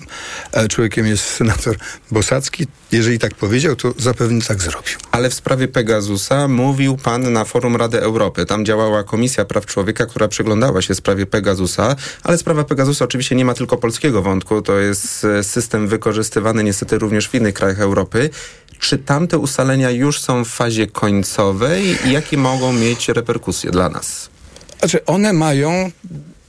[0.52, 1.76] e, człowiekiem jest senator
[2.10, 2.66] Bosacki.
[2.92, 4.98] Jeżeli tak powiedział, to zapewne tak zrobił.
[5.10, 8.46] Ale w sprawie Pegasusa mówił pan na forum Rady Europy.
[8.46, 13.44] Tam działała Komisja Praw Człowieka, która przyglądała się sprawie Pegasusa, ale sprawa Pegasusa oczywiście nie
[13.44, 14.62] ma tylko polskiego wątku.
[14.62, 18.30] To jest system wykorzystywany niestety również w innych krajach Europy.
[18.78, 24.30] Czy tamte ustalenia już są w fazie końcowej i jakie mogą mieć reperkusje dla nas?
[24.78, 25.90] Znaczy, one mają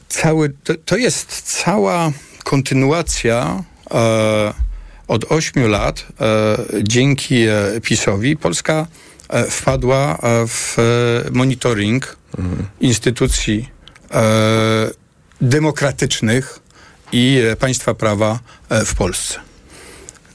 [0.10, 0.54] cały.
[0.64, 2.12] To, to jest cała
[2.44, 3.64] kontynuacja.
[3.92, 4.54] E,
[5.08, 8.88] od ośmiu lat e, dzięki e, PiSowi Polska
[9.50, 10.78] wpadła w
[11.32, 12.68] monitoring mhm.
[12.80, 13.70] instytucji
[15.42, 16.60] demokratycznych
[17.12, 19.40] i państwa prawa w Polsce.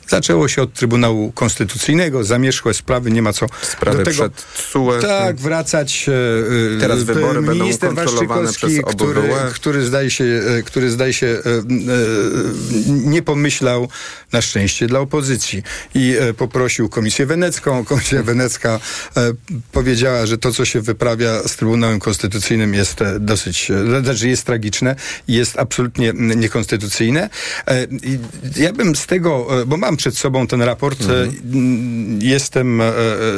[0.09, 4.99] Zaczęło się od Trybunału Konstytucyjnego, zamierzchłe sprawy, nie ma co Sprawy do tego przed TSUE.
[5.01, 6.07] tak, wracać.
[6.77, 9.51] e, Teraz e, wybory będą minister kontrolowane Waszczykowski, przez który, OBWE.
[9.55, 10.25] który zdaje się,
[10.59, 11.39] e, który zdaje się
[12.89, 13.89] nie pomyślał
[14.33, 15.63] na szczęście dla opozycji
[15.95, 17.85] i poprosił Komisję Wenecką.
[17.85, 18.81] Komisja Wenecka
[19.73, 24.97] powiedziała, że to, co się wyprawia z Trybunałem Konstytucyjnym jest dosyć, znaczy jest tragiczne
[25.29, 27.31] jest absolutnie niekonstytucyjne.
[28.57, 32.93] Ja bym z tego, bo mam przed sobą ten raport, e, mm, jestem, e, e,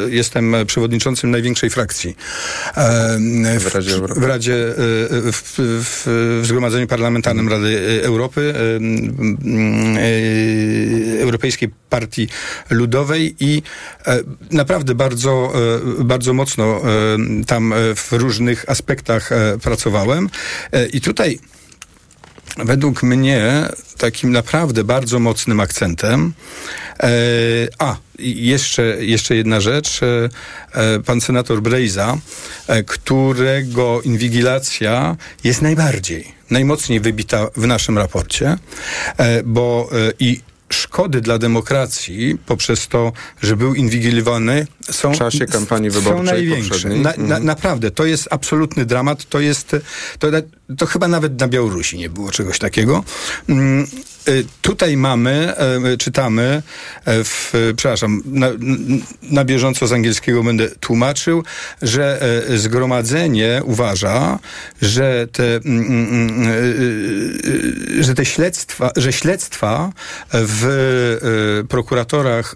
[0.08, 2.16] jestem przewodniczącym największej frakcji.
[2.76, 3.18] E,
[3.58, 4.74] w, W Radzie w Radzie, e,
[5.32, 8.80] w, w, Zgromadzeniu Parlamentarnym Rady Europy, e,
[11.18, 12.28] e, Europejskiej Partii
[12.70, 13.62] Ludowej i
[14.06, 15.52] e, naprawdę bardzo,
[16.00, 16.82] e, bardzo mocno e,
[17.46, 20.28] tam e, w różnych aspektach e, pracowałem.
[20.72, 21.38] E, I tutaj
[22.56, 26.32] według mnie takim naprawdę bardzo mocnym akcentem.
[27.00, 27.08] E,
[27.78, 30.00] a, jeszcze, jeszcze jedna rzecz.
[30.02, 30.28] E,
[30.72, 32.18] e, pan senator Brejza,
[32.66, 38.56] e, którego inwigilacja jest najbardziej, najmocniej wybita w naszym raporcie,
[39.16, 40.40] e, bo e, i
[40.70, 46.70] szkody dla demokracji poprzez to, że był inwigilowany są W czasie kampanii są wyborczej największe.
[46.70, 47.00] poprzedniej.
[47.00, 47.44] Na, na, Mhm.
[47.44, 49.24] naprawdę, to jest absolutny dramat.
[49.28, 49.76] To jest,
[50.18, 50.28] to,
[50.78, 53.04] to chyba nawet na Białorusi nie było czegoś takiego.
[53.48, 53.86] Mm,
[54.28, 56.62] y, Tutaj mamy, e, czytamy,
[57.04, 58.46] e, w, przepraszam, na,
[59.22, 61.44] na bieżąco z angielskiego będę tłumaczył,
[61.82, 62.20] że
[62.56, 64.38] zgromadzenie uważa,
[64.82, 66.52] że te, mm, mm, y,
[67.98, 69.92] y, że te śledztwa, że śledztwa
[70.32, 70.64] w
[71.62, 72.54] e, prokuratorach,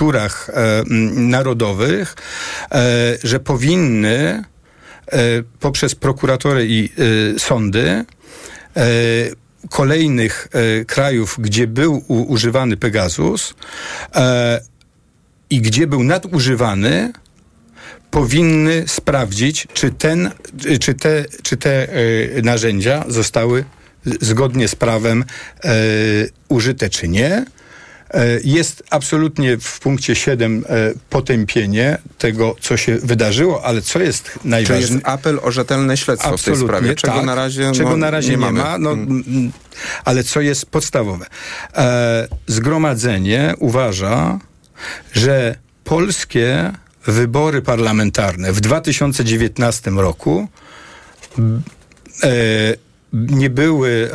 [0.00, 0.82] prokuraturach e,
[1.14, 2.16] narodowych,
[2.72, 4.44] e, że powinny
[5.06, 5.18] e,
[5.60, 6.88] poprzez prokuratory i
[7.38, 8.04] sądy
[9.70, 10.48] kolejnych
[10.86, 13.54] krajów, gdzie był używany Pegasus
[15.50, 17.12] i gdzie był nadużywany,
[18.10, 20.30] powinny sprawdzić, czy, ten,
[20.80, 21.88] czy te, czy te
[22.42, 23.64] narzędzia zostały
[24.20, 25.24] zgodnie z prawem
[26.48, 27.44] użyte, czy nie.
[28.14, 34.24] E, Jest absolutnie w punkcie 7 e, potępienie tego, co się wydarzyło, ale co jest
[34.24, 35.06] Czy jest najważniejsze.
[35.06, 38.28] apel o rzetelne śledztwo w tej sprawie, czego tak, na razie, czego no, na razie
[38.30, 38.58] nie, nie, mamy.
[38.60, 38.78] ma.
[38.78, 39.24] No, Mm.
[39.28, 39.52] mm,
[40.04, 41.26] ale co jest podstawowe?
[41.76, 44.38] E, zgromadzenie uważa,
[45.12, 46.72] że polskie
[47.06, 50.48] wybory parlamentarne w 2019 roku
[53.12, 54.10] nie były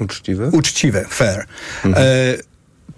[0.00, 0.48] Uczciwe?
[0.52, 1.46] uczciwe, fair,
[1.84, 2.06] Mhm.
[2.06, 2.36] e,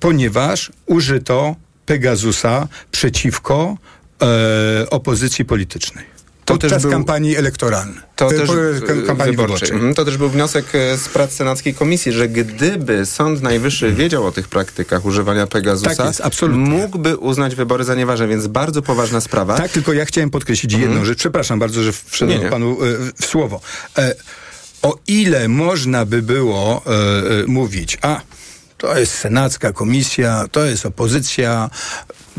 [0.01, 3.77] ponieważ użyto Pegasusa przeciwko
[4.23, 6.05] e, opozycji politycznej.
[6.45, 8.01] To Podczas też był- kampanii elektoralnej.
[8.17, 9.37] To E, też w- kam- kampanii wyborczej.
[9.37, 9.71] wyborczej.
[9.73, 14.27] Mhm, To też był wniosek e, z prac Senackiej Komisji, że gdyby Sąd Najwyższy wiedział
[14.27, 16.61] o tych praktykach używania Pegasusa, Tak jest, absolutnie.
[16.63, 19.57] mógłby uznać wybory za nieważne, więc bardzo poważna sprawa.
[19.57, 21.19] Tak, tylko ja chciałem podkreślić jedną rzecz.
[21.19, 22.87] Przepraszam bardzo, że wszedłem panu e,
[23.23, 23.61] w słowo.
[23.99, 24.15] E,
[24.85, 28.21] o ile można by było e, e, mówić, a
[28.79, 31.71] to jest senacka komisja, to jest opozycja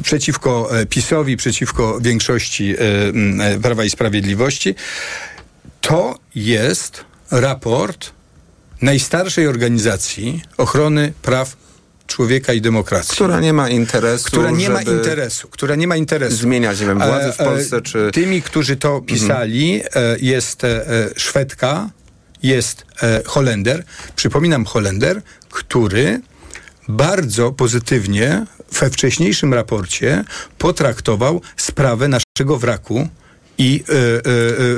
[0.01, 4.75] przeciwko e, PiSowi, przeciwko większości e, Prawa i Sprawiedliwości,
[5.81, 8.12] to jest raport
[8.81, 11.58] najstarszej organizacji ochrony praw
[12.08, 13.13] człowieka i demokracji.
[13.13, 16.36] Która nie ma interesu, która nie ma interesu, która nie ma interesu.
[16.36, 18.10] zmieniać, nie wiem, władzy w Polsce, czy...
[18.13, 20.62] Tymi, którzy to pisali, e, jest
[21.15, 21.89] Szwedka,
[22.45, 23.84] jest e, Holender.
[24.15, 26.21] Przypominam, Holender, który
[26.88, 28.45] bardzo pozytywnie
[28.79, 30.23] we wcześniejszym raporcie
[30.58, 33.08] potraktował sprawę naszego wraku
[33.57, 33.97] i e, e,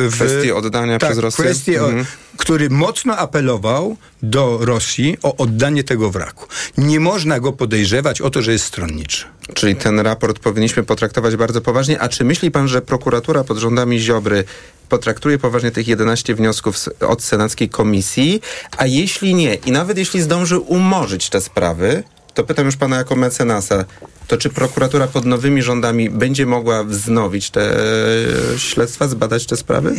[0.05, 1.45] e, w Kwestii oddania tak, przez Rosję?
[1.45, 2.05] Kwestię, Mhm.
[2.37, 6.47] który mocno apelował do Rosji o oddanie tego wraku.
[6.77, 9.25] Nie można go podejrzewać o to, że jest stronniczy.
[9.53, 12.01] Czyli ten raport powinniśmy potraktować bardzo poważnie.
[12.01, 14.43] A czy myśli pan, że prokuratura pod rządami Ziobry
[14.89, 16.75] potraktuje poważnie tych 11 wniosków
[17.07, 18.41] od Senackiej Komisji?
[18.77, 22.03] A jeśli nie, i nawet jeśli zdąży umorzyć te sprawy,
[22.38, 23.86] to pytam już pana jako mecenasa,
[24.28, 29.95] to czy prokuratura pod nowymi rządami będzie mogła wznowić te e, śledztwa, zbadać te sprawy?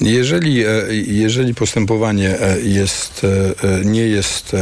[0.00, 0.70] Jeżeli, e,
[1.06, 3.26] jeżeli postępowanie e, jest,
[3.84, 4.56] nie jest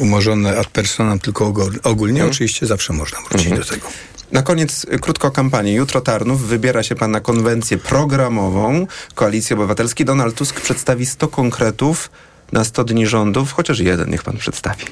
[0.00, 3.86] umorzone ad personam, tylko ogól- ogólnie, oczywiście zawsze można wrócić do tego.
[4.32, 5.74] Na koniec krótko o kampanii.
[5.74, 10.06] Jutro Tarnów wybiera się pan na konwencję programową Koalicji Obywatelskiej.
[10.06, 12.10] Donald Tusk przedstawi 100 konkretów
[12.52, 14.84] na 100 dni rządów, chociaż jeden niech pan przedstawi.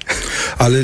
[0.59, 0.79] Ale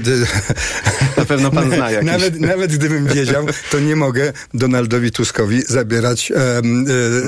[1.17, 2.07] na pewno pan zna jakiś.
[2.07, 6.61] Nawet, nawet gdybym wiedział, to nie mogę Donaldowi Tuskowi zabierać, e, e,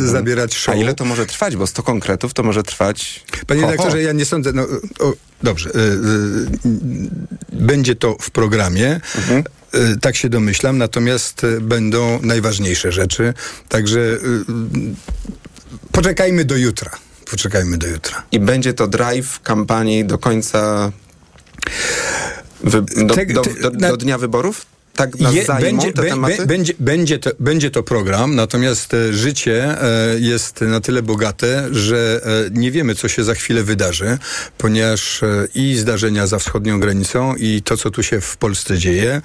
[0.06, 0.74] zabierać show.
[0.74, 1.56] A ile to może trwać?
[1.56, 3.24] Bo 100 konkretów to może trwać...
[3.46, 4.52] Panie Ho, redaktorze, ja nie sądzę...
[4.52, 4.62] No,
[5.00, 5.70] o, dobrze.
[5.70, 5.80] E, e,
[7.52, 9.00] będzie to w programie.
[9.16, 9.42] Mhm.
[10.00, 13.34] Tak się domyślam, natomiast będą najważniejsze rzeczy.
[13.68, 14.18] Także
[15.92, 16.90] poczekajmy do jutra.
[17.30, 18.22] Poczekajmy do jutra.
[18.32, 20.92] I będzie to drive kampanii do końca...
[22.64, 24.66] Wy, do, Te- do, te- do, na- do dnia wyborów?
[24.94, 29.82] Tak nas Je- zajmą będzie, te będzie, będzie, to, będzie to program, natomiast e, życie
[29.82, 34.18] e, jest na tyle bogate, że e, nie wiemy, co się za chwilę wydarzy,
[34.58, 35.20] ponieważ
[35.54, 39.22] i zdarzenia za wschodnią granicą, i to, co tu się w Polsce dzieje,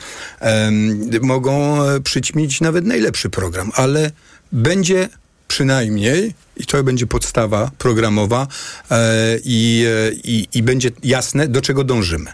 [1.22, 4.12] mogą przyćmić nawet najlepszy program, ale
[4.52, 5.10] będzie
[5.52, 8.47] przynajmniej, i to będzie podstawa programowa,
[8.91, 8.97] e,
[9.43, 12.34] i, e, i, i będzie jasne, do czego dążymy.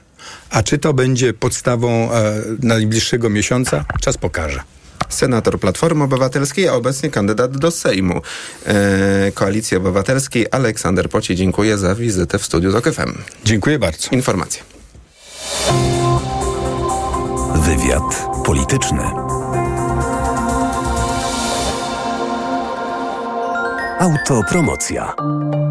[0.49, 3.85] A czy to będzie podstawą e, najbliższego miesiąca?
[4.01, 4.59] Czas pokaże.
[5.09, 8.21] Senator Platformy Obywatelskiej, a obecnie kandydat do Sejmu
[8.65, 11.35] e, Koalicji Obywatelskiej Aleksander Pocie.
[11.35, 13.13] Dziękuję za wizytę w studiu ZOK FM.
[13.45, 14.09] Dziękuję bardzo.
[14.11, 14.63] Informacje.
[17.55, 19.26] Wywiad polityczny.
[23.99, 25.13] Autopromocja.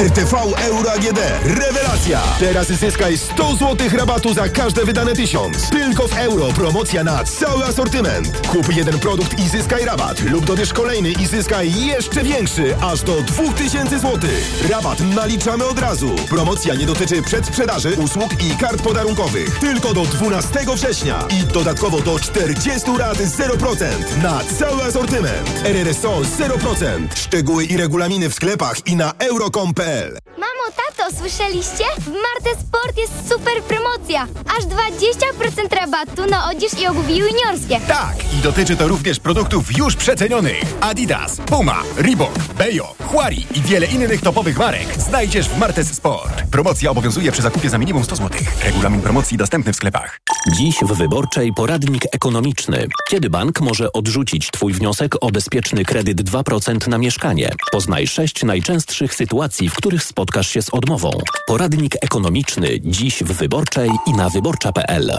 [0.00, 0.34] RTV
[0.68, 1.18] Euro AGD.
[1.44, 2.20] Rewelacja!
[2.38, 5.70] Teraz zyskaj 100 zł rabatu za każde wydane 1000.
[5.70, 6.46] Tylko w euro.
[6.52, 8.46] Promocja na cały asortyment.
[8.48, 10.20] Kup jeden produkt i zyskaj rabat.
[10.20, 12.76] Lub dobierz kolejny i zyskaj jeszcze większy.
[12.80, 14.30] Aż do 2000 zł.
[14.70, 16.10] Rabat naliczamy od razu.
[16.28, 19.58] Promocja nie dotyczy przedsprzedaży, usług i kart podarunkowych.
[19.58, 21.24] Tylko do 12 września.
[21.40, 25.62] I dodatkowo do 40 rat 0% na cały asortyment.
[25.64, 27.06] RRSO 0%.
[27.14, 31.84] Szczegóły i regulaminy w sklepach i na euro.com.pl Mamo, tato, słyszeliście?
[31.98, 34.26] W Marte Sport jest super promocja.
[34.58, 37.80] Aż 20% rabatu na odzież i obuwie juniorskie.
[37.88, 40.62] Tak, i dotyczy to również produktów już przecenionych.
[40.80, 46.42] Adidas, Puma, Reebok, Bejo, Huari i wiele innych topowych marek znajdziesz w Martes Sport.
[46.50, 48.40] Promocja obowiązuje przy zakupie za minimum 100 zł.
[48.64, 50.20] Regulamin promocji dostępny w sklepach.
[50.52, 52.86] Dziś w Wyborczej poradnik ekonomiczny.
[53.08, 57.52] Kiedy bank może odrzucić Twój wniosek o bezpieczny kredyt 2% na mieszkanie?
[57.72, 61.10] Poznaj sześć najczęstszych sytuacji, w których spotkasz się z odmową.
[61.46, 65.18] Poradnik ekonomiczny dziś w Wyborczej i na wyborcza.pl.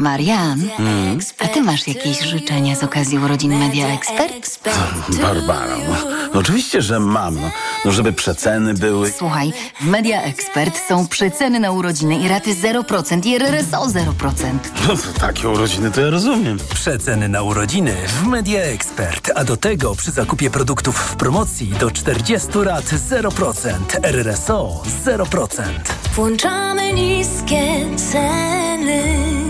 [0.00, 0.60] Marian,
[1.38, 4.60] a ty masz jakieś życzenia z okazji urodzin Media Expert?
[5.22, 5.76] Barbara,
[6.32, 7.34] no, oczywiście, że mam.
[7.34, 7.50] No,
[7.84, 9.12] no, żeby przeceny były.
[9.12, 14.58] Słuchaj, w Media Expert są przeceny na urodziny i raty 0% i RRSO 0%.
[14.88, 16.58] No, to takie urodziny to ja rozumiem.
[16.74, 21.90] Przeceny na urodziny w Media Expert, a do tego przy zakupie produktów w promocji do
[21.90, 23.72] 40 lat 0%,
[24.02, 25.62] RRSO 0%.
[26.14, 29.47] Włączamy niskie ceny.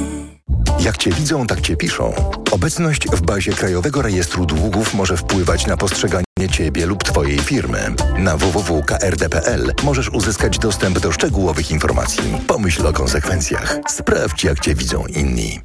[0.80, 2.14] Jak Cię widzą, tak Cię piszą.
[2.50, 7.94] Obecność w bazie Krajowego Rejestru Długów może wpływać na postrzeganie Ciebie lub Twojej firmy.
[8.18, 12.22] Na www.krd.pl możesz uzyskać dostęp do szczegółowych informacji.
[12.46, 13.78] Pomyśl o konsekwencjach.
[13.88, 15.60] Sprawdź, jak Cię widzą inni.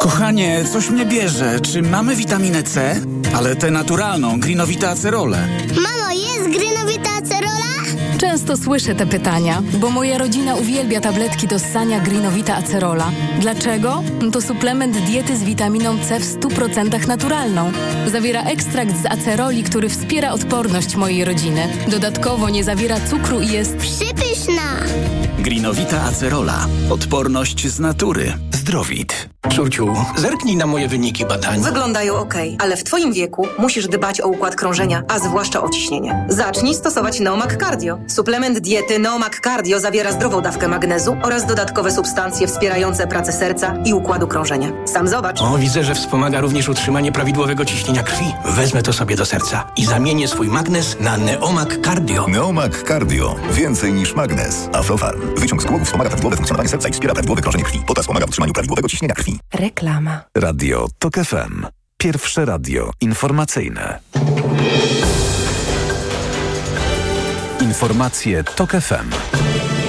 [0.00, 1.60] Kochanie, coś mnie bierze.
[1.60, 3.00] Czy mamy witaminę C?
[3.34, 5.48] Ale tę naturalną, grinowita acerolę.
[5.82, 6.33] Mamo, jest?
[8.34, 13.10] Często słyszę te pytania, bo moja rodzina uwielbia tabletki do ssania Greenowita Acerola.
[13.40, 14.02] Dlaczego?
[14.32, 17.72] To suplement diety z witaminą C w 100% naturalną.
[18.06, 21.68] Zawiera ekstrakt z aceroli, który wspiera odporność mojej rodziny.
[21.88, 24.62] Dodatkowo nie zawiera cukru i jest Przypyszna!
[25.38, 26.66] Grinowita acerola.
[26.90, 28.32] Odporność z natury.
[28.52, 29.28] Zdrowit.
[29.48, 31.60] Czuciu, zerknij na moje wyniki badań.
[31.62, 36.26] Wyglądają ok, ale w Twoim wieku musisz dbać o układ krążenia, a zwłaszcza o ciśnienie.
[36.28, 37.98] Zacznij stosować Neomak Cardio.
[38.24, 43.94] Suplement diety Neomak Cardio zawiera zdrową dawkę magnezu oraz dodatkowe substancje wspierające pracę serca i
[43.94, 44.72] układu krążenia.
[44.86, 45.42] Sam zobacz.
[45.42, 48.24] O, widzę, że wspomaga również utrzymanie prawidłowego ciśnienia krwi.
[48.44, 52.28] Wezmę to sobie do serca i zamienię swój magnez na Neomak Cardio.
[52.28, 53.36] Neomak Cardio.
[53.50, 54.68] Więcej niż magnez.
[54.72, 55.34] Aflofarm.
[55.36, 57.80] Wyciąg z głowy wspomaga prawidłowe funkcjonowanie serca i wspiera prawidłowe krążenie krwi.
[57.86, 59.38] Potas wspomaga w utrzymaniu prawidłowego ciśnienia krwi.
[59.54, 60.20] Reklama.
[60.36, 61.66] Radio TOK FM.
[61.98, 64.00] Pierwsze radio informacyjne.
[67.74, 69.83] Informacje TOK FM.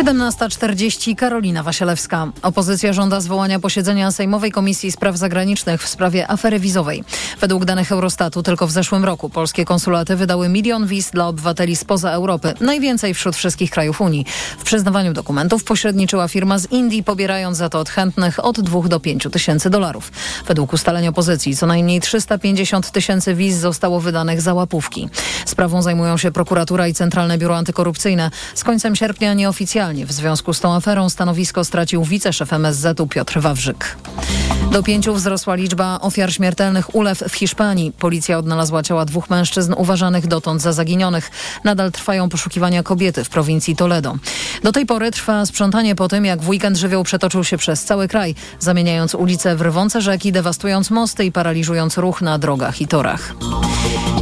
[0.00, 2.32] 17.40 Karolina Wasielewska.
[2.42, 7.04] Opozycja żąda zwołania posiedzenia Sejmowej Komisji Spraw Zagranicznych w sprawie afery wizowej.
[7.40, 12.10] Według danych Eurostatu tylko w zeszłym roku polskie konsulaty wydały milion wiz dla obywateli spoza
[12.10, 12.54] Europy.
[12.60, 14.26] Najwięcej wśród wszystkich krajów Unii.
[14.58, 19.00] W przyznawaniu dokumentów pośredniczyła firma z Indii, pobierając za to od chętnych od 2 do
[19.00, 20.12] 5 tysięcy dolarów.
[20.46, 25.08] Według ustaleń opozycji co najmniej 350 tysięcy wiz zostało wydanych za łapówki.
[25.46, 28.30] Sprawą zajmują się prokuratura i Centralne Biuro Antykorupcyjne.
[28.54, 33.96] Z końcem sierpnia nieoficjalnie w związku z tą aferą stanowisko stracił wiceszef MSZ-u Piotr Wawrzyk.
[34.72, 37.92] Do pięciu wzrosła liczba ofiar śmiertelnych ulew w Hiszpanii.
[37.92, 41.30] Policja odnalazła ciała dwóch mężczyzn uważanych dotąd za zaginionych.
[41.64, 44.16] Nadal trwają poszukiwania kobiety w prowincji Toledo.
[44.62, 48.08] Do tej pory trwa sprzątanie po tym, jak w weekend żywioł przetoczył się przez cały
[48.08, 53.34] kraj, zamieniając ulice w rwące rzeki, dewastując mosty i paraliżując ruch na drogach i torach.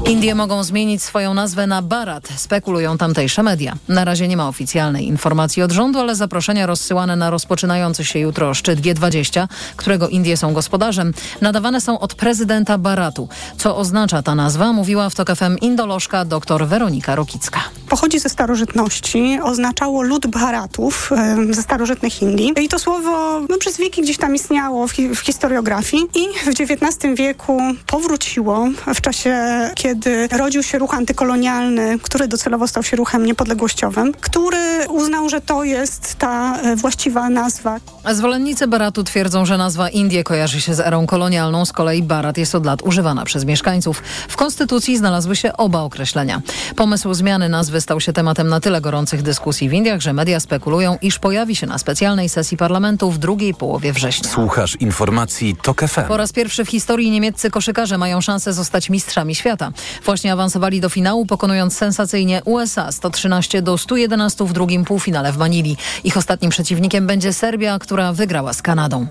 [0.06, 3.76] Indie mogą zmienić swoją nazwę na Barat, spekulują tamtejsze media.
[3.88, 8.54] Na razie nie ma oficjalnej informacji od rządu, ale zaproszenia rozsyłane na rozpoczynający się jutro
[8.54, 13.28] szczyt G20, którego Indie są gospodarzem, nadawane są od prezydenta Baratu.
[13.58, 17.60] Co oznacza ta nazwa, mówiła w TOK FM indolożka dr Weronika Rokicka.
[17.88, 22.52] Pochodzi ze starożytności, oznaczało lud Bharatów e, ze starożytnych Indii.
[22.64, 26.60] I to słowo no, przez wieki gdzieś tam istniało w, hi w historiografii i w
[26.60, 29.36] XIX wieku powróciło w czasie,
[29.74, 35.64] kiedy rodził się ruch antykolonialny, który docelowo stał się ruchem niepodległościowym, który uznał, że to
[35.64, 37.76] jest ta e, właściwa nazwa.
[38.12, 42.54] Zwolennicy Baratu twierdzą, że nazwa Indie kojarzy się z erą kolonialną, z kolei Barat jest
[42.54, 44.02] od lat używana przez mieszkańców.
[44.28, 46.42] W konstytucji znalazły się oba określenia.
[46.76, 50.98] Pomysł zmiany nazwy stał się tematem na tyle gorących dyskusji w Indiach, że media spekulują,
[51.02, 54.30] iż pojawi się na specjalnej sesji parlamentu w drugiej połowie września.
[54.30, 56.04] Słuchasz informacji TOK FM.
[56.08, 59.72] Po raz pierwszy w historii niemieccy koszykarze mają szansę zostać mistrzami świata.
[60.04, 65.76] Właśnie awansowali do finału, pokonując sensacyjnie USA 113 do 111 w drugim półfinale w Manili.
[66.04, 69.06] Ich ostatnim przeciwnikiem będzie Serbia, która wygrała z Kanadą.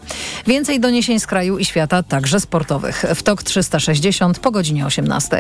[0.48, 3.06] Więcej doniesień z kraju i świata, także sportowych.
[3.16, 5.38] W TOK 360 po godzinie 18.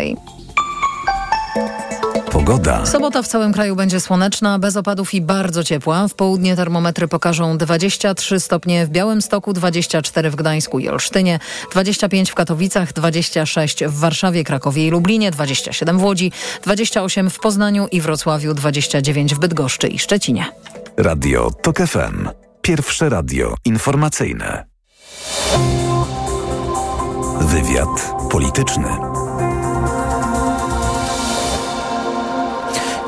[2.48, 2.86] Pogoda.
[2.86, 6.08] Sobota w całym kraju będzie słoneczna, bez opadów i bardzo ciepła.
[6.08, 11.40] W południe termometry pokażą 23 stopnie w Białymstoku, 24 w Gdańsku i Olsztynie,
[11.72, 16.32] 25 w Katowicach, 26 w Warszawie, Krakowie i Lublinie, 27 w Łodzi,
[16.64, 20.46] 28 w Poznaniu i Wrocławiu, 29 w Bydgoszczy i Szczecinie.
[20.98, 22.30] Radio TOK FM.
[22.62, 24.66] Pierwsze radio informacyjne.
[27.42, 28.88] Wywiad polityczny.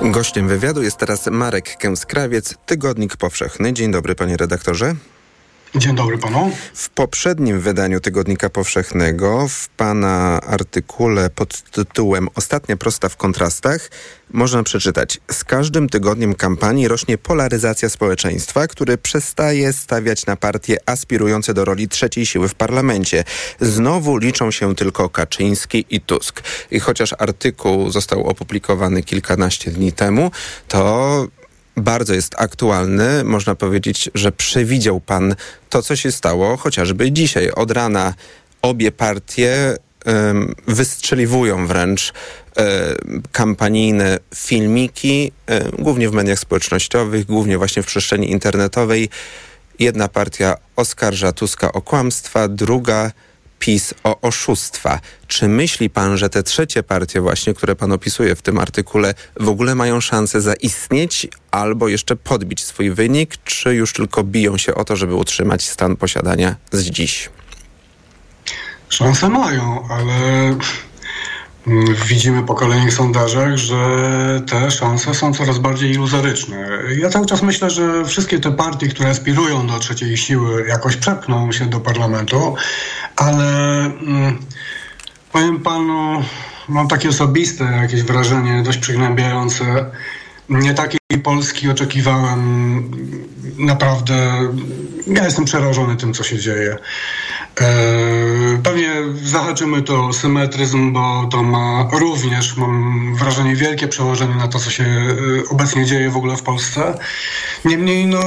[0.02, 3.74] Gościem wywiadu jest teraz Marek Kęskrawiec, Tygodnik Powszechny.
[3.74, 4.96] Dzień dobry, panie redaktorze.
[5.76, 6.52] Dzień dobry panu.
[6.74, 13.90] W poprzednim wydaniu Tygodnika Powszechnego, w pana artykule pod tytułem Ostatnia prosta w kontrastach,
[14.32, 21.54] można przeczytać: Z każdym tygodniem kampanii rośnie polaryzacja społeczeństwa, które przestaje stawiać na partie aspirujące
[21.54, 23.24] do roli trzeciej siły w parlamencie.
[23.62, 26.42] Znowu liczą się tylko Kaczyński i Tusk.
[26.72, 30.32] I chociaż artykuł został opublikowany kilkanaście dni temu,
[30.68, 31.28] to
[31.80, 33.24] bardzo jest aktualny.
[33.24, 35.36] Można powiedzieć, że przewidział pan
[35.70, 37.52] to, co się stało chociażby dzisiaj.
[37.52, 38.14] Od rana
[38.62, 39.76] obie partie
[40.06, 42.14] um, wystrzeliwują wręcz
[43.32, 45.32] kampanijne filmiki,
[45.80, 49.10] głównie w mediach społecznościowych, głównie właśnie w przestrzeni internetowej.
[49.80, 53.12] Jedna partia oskarża Tuska o kłamstwa, druga
[53.60, 55.00] PiS o oszustwa.
[55.28, 59.50] Czy myśli pan, że te trzecie partie właśnie, które pan opisuje w tym artykule, w
[59.50, 64.86] ogóle mają szansę zaistnieć albo jeszcze podbić swój wynik, czy już tylko biją się o
[64.86, 67.30] to, żeby utrzymać stan posiadania z dziś?
[68.90, 70.56] Szanse mają, ale
[72.08, 73.78] widzimy po kolejnych sondażach, że
[74.50, 76.70] te szanse są coraz bardziej iluzoryczne.
[76.98, 81.52] Ja cały czas myślę, że wszystkie te partie, które aspirują do trzeciej siły, jakoś przepchną
[81.52, 82.56] się do parlamentu,
[83.16, 84.40] ale mm,
[85.32, 86.24] powiem panu,
[86.70, 89.86] mam takie osobiste jakieś wrażenie, dość przygnębiające.
[90.50, 90.74] Nie
[91.22, 92.92] Polski oczekiwałem
[93.58, 94.50] naprawdę
[95.08, 96.78] ja jestem przerażony tym, co się dzieje.
[97.62, 97.68] E,
[98.64, 98.90] pewnie
[99.24, 104.84] zahaczymy to symetryzm, bo to ma również, mam wrażenie, wielkie przełożenie na to, co się
[104.84, 105.16] e,
[105.50, 106.98] obecnie dzieje w ogóle w Polsce.
[107.66, 108.20] Niemniej, no,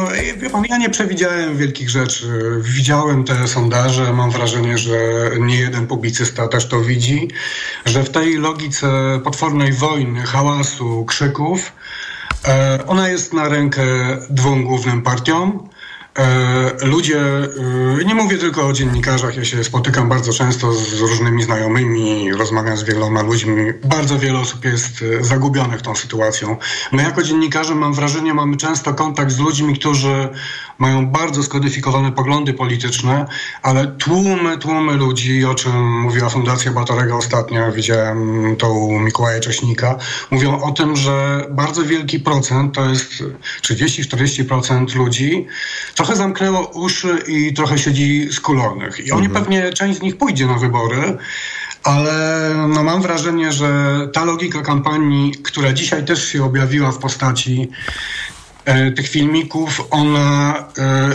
[0.68, 2.26] ja nie przewidziałem wielkich rzeczy.
[2.60, 4.98] Widziałem te sondaże, mam wrażenie, że
[5.40, 7.28] nie jeden publicysta też to widzi,
[7.84, 11.72] że w tej logice potwornej wojny, hałasu, krzyków,
[12.86, 13.82] ona jest na rękę
[14.30, 15.68] dwóm głównym partiom.
[16.18, 17.20] E, ludzie,
[18.00, 22.76] e, nie mówię tylko o dziennikarzach, ja się spotykam bardzo często z różnymi znajomymi, rozmawiam
[22.76, 23.56] z wieloma ludźmi.
[23.84, 26.56] Bardzo wiele osób jest e, zagubionych tą sytuacją.
[26.92, 30.28] My jako dziennikarze, mam wrażenie, mamy często kontakt z ludźmi, którzy
[30.78, 33.26] mają bardzo skodyfikowane poglądy polityczne,
[33.62, 39.98] ale tłumy, tłumy ludzi, o czym mówiła Fundacja Batorego ostatnio, widziałem to u Mikołaja Cześnika,
[40.30, 43.24] mówią o tym, że bardzo wielki procent, to jest
[43.62, 45.46] 30-40% ludzi,
[46.02, 49.06] trochę zamknęło uszy i trochę siedzi skulonych.
[49.06, 49.44] I oni mhm.
[49.44, 51.16] pewnie, część z nich pójdzie na wybory,
[51.82, 53.70] ale no mam wrażenie, że
[54.12, 57.68] ta logika kampanii, która dzisiaj też się objawiła w postaci
[58.64, 61.10] e, tych filmików, ona e,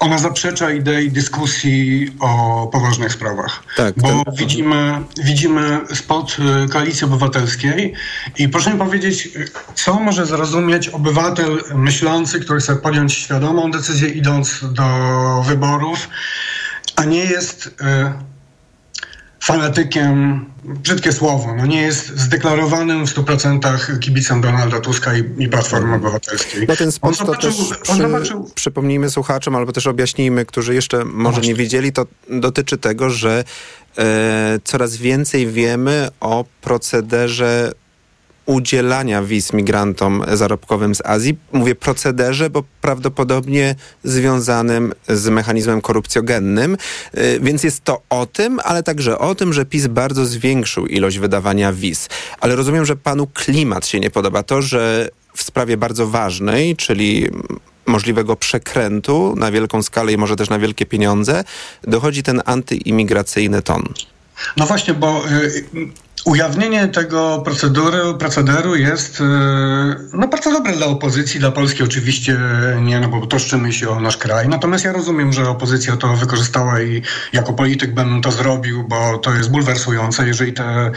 [0.00, 3.62] ona zaprzecza idei dyskusji o poważnych sprawach.
[3.76, 4.34] Tak, bo ten...
[4.34, 7.94] widzimy, widzimy spod y, Koalicji Obywatelskiej
[8.38, 9.28] i proszę mi powiedzieć,
[9.74, 14.84] co może zrozumieć obywatel myślący, który chce podjąć świadomą decyzję idąc do
[15.46, 16.08] wyborów,
[16.96, 17.66] a nie jest...
[17.66, 18.29] Y,
[19.40, 25.94] fanatykiem, brzydkie słowo, no nie jest zdeklarowanym w 100% kibicem Donalda Tuska i, i Platformy
[25.94, 26.66] Obywatelskiej.
[26.68, 28.50] No ten sposób to też przy, zobaczył...
[28.54, 33.44] przypomnijmy słuchaczom, albo też objaśnijmy, którzy jeszcze może nie wiedzieli, to dotyczy tego, że
[33.98, 37.72] e, coraz więcej wiemy o procederze
[38.50, 41.38] udzielania wiz migrantom zarobkowym z Azji.
[41.52, 43.74] Mówię procederze, bo prawdopodobnie
[44.04, 46.76] związanym z mechanizmem korupcjogennym.
[47.18, 51.18] Y, więc jest to o tym, ale także o tym, że PiS bardzo zwiększył ilość
[51.18, 52.08] wydawania wiz.
[52.40, 54.42] Ale rozumiem, że panu klimat się nie podoba.
[54.42, 57.28] To, że w sprawie bardzo ważnej, czyli
[57.86, 61.44] możliwego przekrętu na wielką skalę i może też na wielkie pieniądze,
[61.82, 63.82] dochodzi ten antyimigracyjny ton.
[64.56, 65.64] No właśnie, bo y,
[66.24, 69.24] Ujawnienie tego procedury, procederu jest e,
[70.12, 72.40] no, bardzo dobre dla opozycji, dla Polski oczywiście
[72.80, 74.48] nie, no bo troszczymy się o nasz kraj.
[74.48, 77.02] Natomiast ja rozumiem, że opozycja to wykorzystała i
[77.32, 80.90] jako polityk będę to zrobił, bo to jest bulwersujące, jeżeli te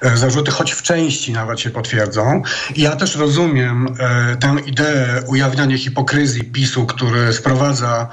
[0.00, 2.42] e, zarzuty choć w części nawet się potwierdzą.
[2.76, 8.08] Ja też rozumiem e, tę ideę ujawniania hipokryzji PiSu, który sprowadza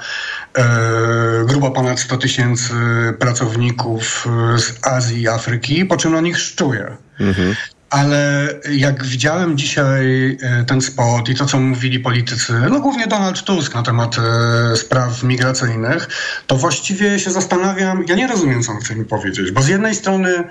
[1.44, 2.72] grubo ponad 100 tysięcy
[3.18, 6.96] pracowników z Azji i Afryki, po czym na nich szczuje.
[7.20, 7.54] Mhm.
[7.90, 13.42] Ale jak widziałem dzisiaj e, ten spot i to, co mówili politycy, no głównie Donald
[13.42, 16.08] Tusk na temat e, spraw migracyjnych,
[16.46, 19.94] to właściwie się zastanawiam, ja nie rozumiem, co on chce mi powiedzieć, bo z jednej
[19.94, 20.44] strony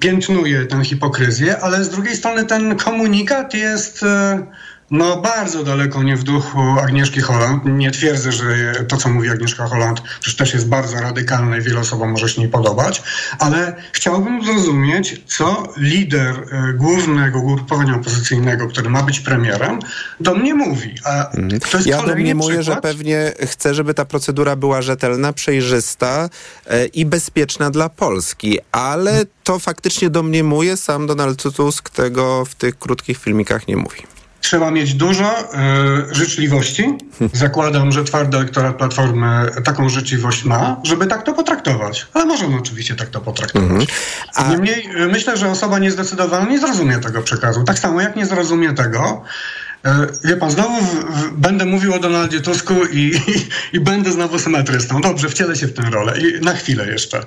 [0.00, 4.46] piętnuje tę hipokryzję, ale z drugiej strony ten komunikat jest e,
[4.90, 7.62] no bardzo daleko nie w duchu Agnieszki Holland.
[7.64, 8.44] Nie twierdzę, że
[8.88, 12.40] to, co mówi Agnieszka Holland, przecież też jest bardzo radykalne i wiele osobom może się
[12.40, 13.02] nie podobać,
[13.38, 19.78] ale chciałbym zrozumieć, co lider e, głównego ugrupowania opozycyjnego, który ma być premierem,
[20.20, 20.94] do mnie mówi.
[21.04, 21.60] A mhm.
[21.60, 26.30] to jest ja domniemuję, że pewnie chce, żeby ta procedura była rzetelna, przejrzysta
[26.66, 32.78] e, i bezpieczna dla Polski, ale to faktycznie domniemuje, sam Donald Tusk tego w tych
[32.78, 34.15] krótkich filmikach nie mówi.
[34.46, 35.40] Trzeba mieć dużo
[36.10, 36.84] y, życzliwości.
[37.32, 42.06] Zakładam, że twardy elektorat Platformy taką życzliwość ma, żeby tak to potraktować.
[42.14, 43.70] Ale możemy oczywiście tak to potraktować.
[43.70, 43.86] Mhm.
[44.34, 44.48] A...
[44.48, 47.64] Niemniej y, myślę, że osoba niezdecydowana nie zrozumie tego przekazu.
[47.64, 49.22] Tak samo jak nie zrozumie tego,
[50.24, 52.98] Wie pan, znowu w, w, będę mówił o Donaldzie Tusku i,
[53.34, 55.00] i, i, będę znowu symetrystą.
[55.00, 56.18] Dobrze, wcielę się w tę rolę.
[56.20, 57.24] I na chwilę jeszcze.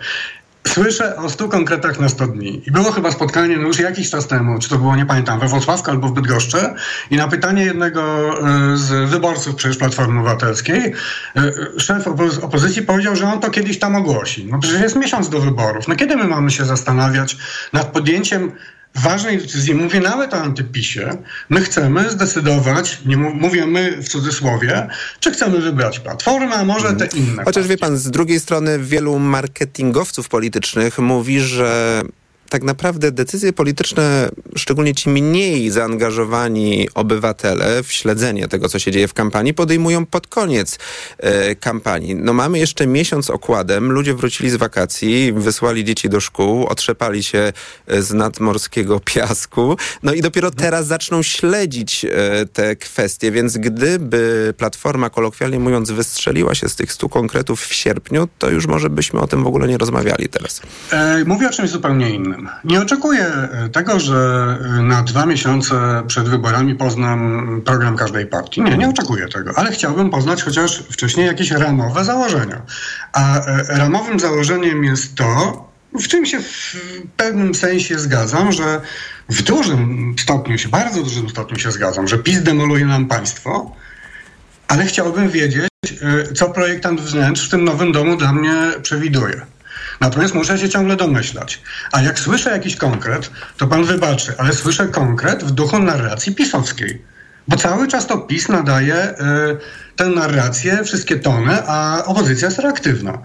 [0.68, 2.62] Słyszę o stu konkretach na 100 dni.
[2.68, 5.48] I było chyba spotkanie no już jakiś czas temu, czy to było, nie pamiętam, we
[5.48, 6.58] Wrocławku albo w Bydgoszczy.
[7.12, 10.94] I na pytanie jednego e, z wyborców przecież Platformy Obywatelskiej
[11.36, 12.08] e, szef
[12.42, 14.48] opozycji powiedział, że on to kiedyś tam ogłosi.
[14.52, 15.88] No przecież jest miesiąc do wyborów.
[15.88, 17.38] No kiedy my mamy się zastanawiać
[17.74, 18.52] nad podjęciem
[18.96, 21.10] ważnej decyzji, mówię nawet o antypisie,
[21.50, 24.88] my chcemy zdecydować, nie mówię my w cudzysłowie,
[25.20, 27.44] czy chcemy wybrać Platformę, a może te inne.
[27.44, 32.02] Chociaż wie pan, z drugiej strony wielu marketingowców politycznych mówi, że
[32.50, 39.08] tak naprawdę decyzje polityczne, szczególnie ci mniej zaangażowani obywatele w śledzenie tego, co się dzieje
[39.08, 40.80] w kampanii, podejmują pod koniec
[41.18, 42.16] e, kampanii.
[42.16, 47.54] No mamy jeszcze miesiąc okładem, ludzie wrócili z wakacji, wysłali dzieci do szkół, otrzepali się
[47.88, 52.10] e, z nadmorskiego piasku, no i dopiero teraz zaczną śledzić e,
[52.54, 58.28] te kwestie, więc gdyby Platforma, kolokwialnie mówiąc, wystrzeliła się z tych stu konkretów w sierpniu,
[58.38, 60.62] to już może byśmy o tym w ogóle nie rozmawiali teraz.
[60.92, 62.39] E, mówię o czymś zupełnie innym.
[62.64, 68.62] Nie oczekuję e, tego, że e, na dwa miesiące przed wyborami poznam program każdej partii.
[68.62, 72.62] Nie, nie oczekuję tego, ale chciałbym poznać chociaż wcześniej jakieś ramowe założenia.
[73.14, 76.76] A ramowym założeniem jest to, w czym się w
[77.18, 78.82] pewnym sensie zgadzam, że
[79.30, 83.76] w dużym stopniu się, bardzo dużym stopniu się zgadzam, że PiS demoluje nam państwo,
[84.68, 85.70] ale chciałbym wiedzieć,
[86.36, 89.46] co projektant wnętrz w tym nowym domu dla mnie przewiduje.
[90.00, 91.62] Natomiast muszę się ciągle domyślać.
[91.92, 97.02] A jak słyszę jakiś konkret, to pan wybaczy, ale słyszę konkret w duchu narracji pisowskiej.
[97.48, 99.16] Bo cały czas to PiS nadaje y,
[99.96, 103.18] tę narrację, wszystkie tony, a opozycja jest reaktywna.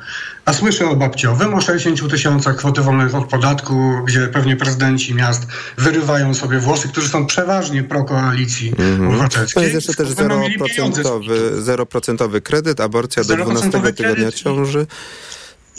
[0.44, 5.46] A słyszę o babciowym, o 60 tysiącach kwoty wolnych od podatku, gdzie pewnie prezydenci miast
[5.78, 9.08] wyrywają sobie włosy, którzy są przeważnie pro koalicji mm-hmm.
[9.08, 9.54] obywatelskiej.
[9.54, 14.86] To jest jeszcze też zeroprocentowy, zeroprocentowy kredyt, aborcja do 12 tygodnia ciąży.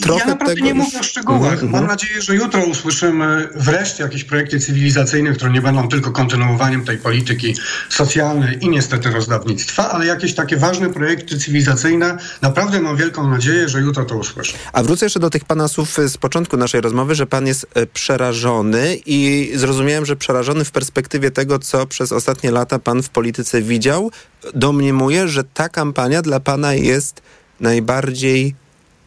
[0.01, 1.53] Trochę ja naprawdę nie mówię o szczegółach.
[1.53, 1.87] Mhm, Mam mhm.
[1.87, 7.55] nadzieję, że jutro usłyszymy wreszcie jakieś projekty cywilizacyjne, które nie będą tylko kontynuowaniem tej polityki
[7.89, 12.17] socjalnej i niestety rozdawnictwa, ale jakieś takie ważne projekty cywilizacyjne.
[12.41, 14.57] Naprawdę mam wielką nadzieję, że jutro to usłyszę.
[14.73, 17.85] A wrócę jeszcze do tych pana słów z początku naszej rozmowy, że pan jest e,
[17.85, 23.61] przerażony i zrozumiałem, że przerażony w perspektywie tego, co przez ostatnie lata pan w polityce
[23.61, 24.11] widział.
[24.53, 27.21] Domniemuję, że ta kampania dla pana jest
[27.59, 28.55] najbardziej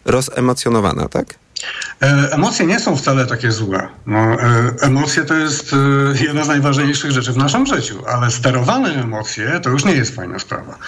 [0.09, 1.48] rozemocjonowana, tak?
[2.03, 3.89] E, emocje nie są wcale takie złe.
[4.07, 4.37] No, e,
[4.81, 5.77] emocje to jest e,
[6.25, 10.39] jedna z najważniejszych rzeczy w naszym życiu, ale sterowane emocje to już nie jest fajna
[10.39, 10.79] sprawa.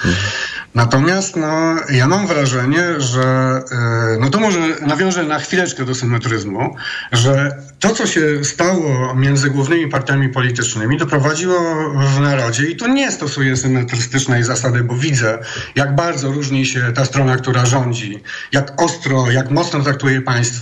[0.75, 3.61] Natomiast no, ja mam wrażenie, że
[4.21, 6.77] no to może nawiążę na chwileczkę do symetryzmu,
[7.13, 11.59] że to, co się stało między głównymi partiami politycznymi, doprowadziło
[11.95, 15.39] w narodzie, i tu nie stosuję symetrystycznej zasady, bo widzę,
[15.75, 20.60] jak bardzo różni się ta strona, która rządzi, jak ostro, jak mocno traktuje państwo,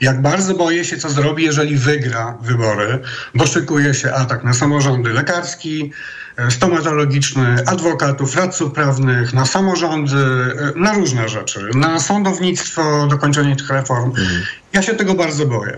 [0.00, 2.98] jak bardzo boję się, co zrobi, jeżeli wygra wybory,
[3.34, 5.92] bo szykuje się atak na samorządy lekarski,
[6.36, 13.70] e, stomatologiczny, adwokatów, radców prawnych, na samorządy, e, na różne rzeczy, na sądownictwo, dokończenie tych
[13.70, 14.10] reform.
[14.10, 14.42] Mhm.
[14.72, 15.76] Ja się tego bardzo boję.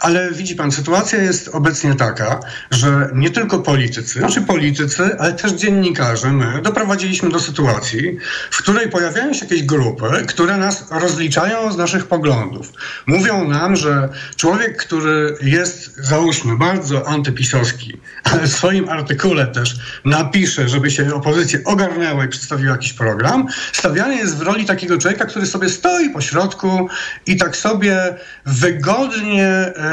[0.00, 2.40] Ale widzi pan, sytuacja jest obecnie taka,
[2.70, 8.18] że nie tylko politycy, znaczy politycy, ale też dziennikarze, my doprowadziliśmy do sytuacji,
[8.50, 12.72] w której pojawiają się jakieś grupy, które nas rozliczają z naszych poglądów.
[13.06, 20.68] Mówią nam, że człowiek, który jest, załóżmy, bardzo antypisowski, ale w swoim artykule też napisze,
[20.68, 25.46] żeby się opozycja ogarnęła i przedstawiła jakiś program, stawiany jest w roli takiego człowieka, który
[25.46, 26.88] sobie stoi po środku
[27.26, 28.14] i tak sobie
[28.46, 29.89] wygodnie e,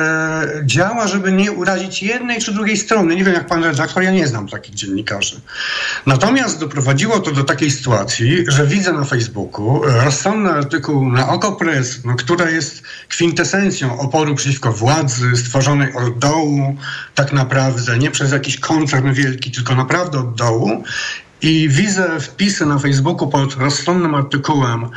[0.64, 3.16] działa, żeby nie urazić jednej czy drugiej strony.
[3.16, 5.42] Nie wiem jak pan redaktor, ja nie znam takich dziennikarzy.
[6.06, 12.16] Natomiast doprowadziło to do takiej sytuacji, że widzę na Facebooku rozsądny artykuł na Okopres, no,
[12.16, 16.76] która jest kwintesencją oporu przeciwko władzy, stworzonej od dołu,
[17.16, 20.84] tak naprawdę, nie przez jakiś koncern wielki, tylko naprawdę od dołu.
[21.42, 24.90] I widzę wpisy na Facebooku pod rozsądnym artykułem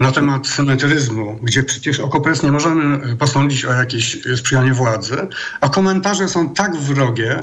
[0.00, 5.16] na temat symetryzmu, gdzie przecież Okopres nie możemy posądzić o jakieś sprzyjanie władzy,
[5.60, 7.40] a komentarze są tak wrogie,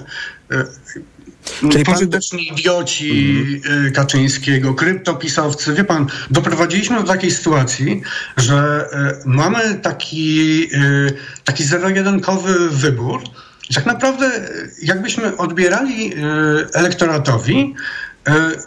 [0.51, 0.65] e,
[1.71, 2.57] Czyli pożyteczni pan...
[2.57, 3.35] idioci
[3.65, 3.91] mm.
[3.91, 5.73] Kaczyńskiego, kryptopisowcy.
[5.73, 8.01] Wie pan, doprowadziliśmy do takiej sytuacji,
[8.37, 10.69] że e, mamy taki,
[11.43, 13.21] taki zero-jedynkowy wybór.
[13.75, 14.31] Tak naprawdę
[14.81, 16.13] jakbyśmy odbierali
[16.73, 18.10] elektoratowi E,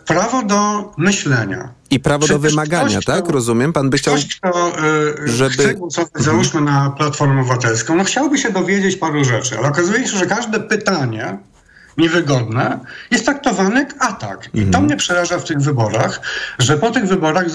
[0.06, 1.68] prawo do myślenia.
[1.90, 3.28] I prawo Przecież do wymagania, ktoś, tak?
[3.28, 3.72] Rozumiem.
[3.72, 5.50] Pan by chciał, ktoś, kto, e, żeby...
[5.50, 10.18] Chce głosować, załóżmy na Platformę Obywatelską, no chciałby się dowiedzieć paru rzeczy, ale okazuje się,
[10.18, 11.38] że każde pytanie
[11.98, 12.78] niewygodne,
[13.10, 14.48] jest traktowany jak atak.
[14.54, 14.84] I to mhm.
[14.84, 16.20] mnie przeraża w tych wyborach,
[16.58, 17.46] że po tych wyborach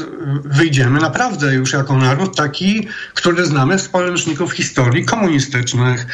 [0.44, 6.06] wyjdziemy naprawdę już jako naród taki, który znamy z poręczników historii komunistycznych.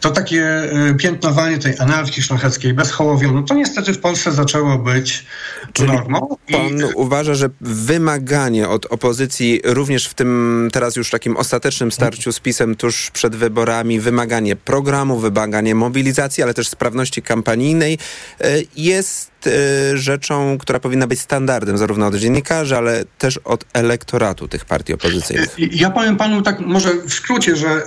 [0.00, 5.26] To takie y, piętnowanie tej anarchii szlacheckiej bez hołowionu, to niestety w Polsce zaczęło być
[5.72, 6.36] Czyli normą.
[6.52, 6.84] Pan I...
[6.94, 12.74] uważa, że wymaganie od opozycji również w tym teraz już takim ostatecznym starciu z PiSem
[12.74, 17.98] tuż przed wyborami, wymaganie programu, wymaganie mobilizacji, ale też sprawności kampanii unijnej,
[18.40, 18.46] e,
[18.76, 24.64] jest e, rzeczą, która powinna być standardem zarówno od dziennikarzy, ale też od elektoratu tych
[24.64, 25.56] partii opozycyjnych.
[25.58, 27.82] Ja powiem panu tak może w skrócie, że,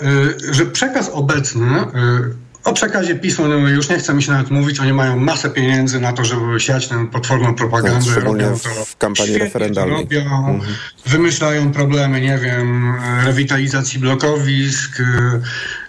[0.51, 1.67] że przekaz obecny
[2.63, 5.99] o przekazie PiSu no już nie chce mi się nawet mówić, oni mają masę pieniędzy
[5.99, 8.15] na to, żeby siać tę potworną propagandę.
[8.15, 9.97] Tak, robią w- to w kampanii referendalnej.
[9.97, 10.59] Robią,
[11.05, 12.93] Wymyślają problemy, nie wiem,
[13.25, 15.01] rewitalizacji blokowisk,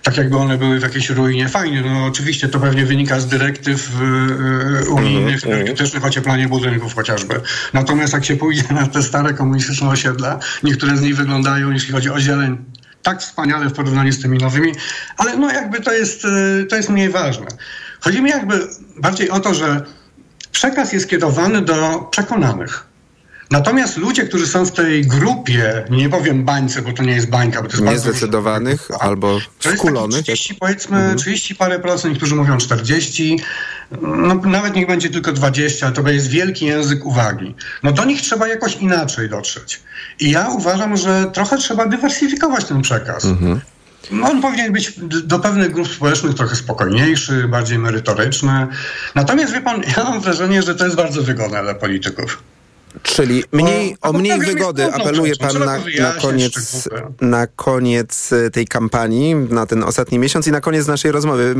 [0.03, 1.49] tak jakby one były w jakiejś ruinie.
[1.49, 7.41] Fajnie, no oczywiście to pewnie wynika z dyrektyw y, y, unijnych, energetycznych, ocieplanie budynków chociażby.
[7.73, 12.11] Natomiast jak się pójdzie na te stare komunistyczne osiedla, niektóre z nich wyglądają, jeśli chodzi
[12.11, 12.59] o zieleń,
[13.03, 14.73] tak wspaniale w porównaniu z tymi nowymi,
[15.17, 17.47] ale no jakby to jest, y, to jest mniej ważne.
[18.01, 19.83] Chodzi mi jakby bardziej o to, że
[20.53, 22.92] przekaz jest kierowany do przekonanych.
[23.57, 27.63] Natomiast ludzie, którzy są w tej grupie, nie powiem bańce, bo to nie jest bańka,
[27.63, 30.17] bo to jest bardzo Niezdecydowanych albo jest taki skulonych.
[30.17, 31.19] jak- 30, powiedzmy, Mhm.
[31.19, 33.41] 30 parę procent, niektórzy mówią 40,
[34.03, 37.55] no nawet niech będzie tylko 20, to jest wielki język uwagi.
[37.83, 39.81] No do nich trzeba jakoś inaczej dotrzeć.
[40.21, 43.25] I ja uważam, że trochę trzeba dywersyfikować ten przekaz.
[43.25, 43.61] Mhm.
[44.11, 44.93] No, On powinien być
[45.25, 48.67] do pewnych grup społecznych trochę spokojniejszy, bardziej merytoryczny.
[49.15, 52.43] Natomiast wie pan, ja mam wrażenie, że to jest bardzo wygodne dla polityków.
[53.03, 57.13] Czyli mniej, o bo mniej jest wygody apeluje rzeczą, pan na, na, koniec, szczegóły.
[57.21, 61.55] na koniec e, tej kampanii, na ten ostatni miesiąc i na koniec naszej rozmowy.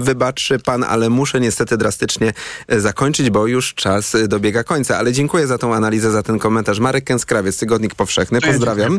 [0.00, 2.32] Wybaczy pan, ale muszę niestety drastycznie
[2.68, 4.98] e, zakończyć, bo już czas e, dobiega końca.
[4.98, 6.80] Ale dziękuję za tą analizę, za ten komentarz.
[6.80, 8.40] Marek Kęskrawiec, Tygodnik Powszechny.
[8.40, 8.98] Pozdrawiam.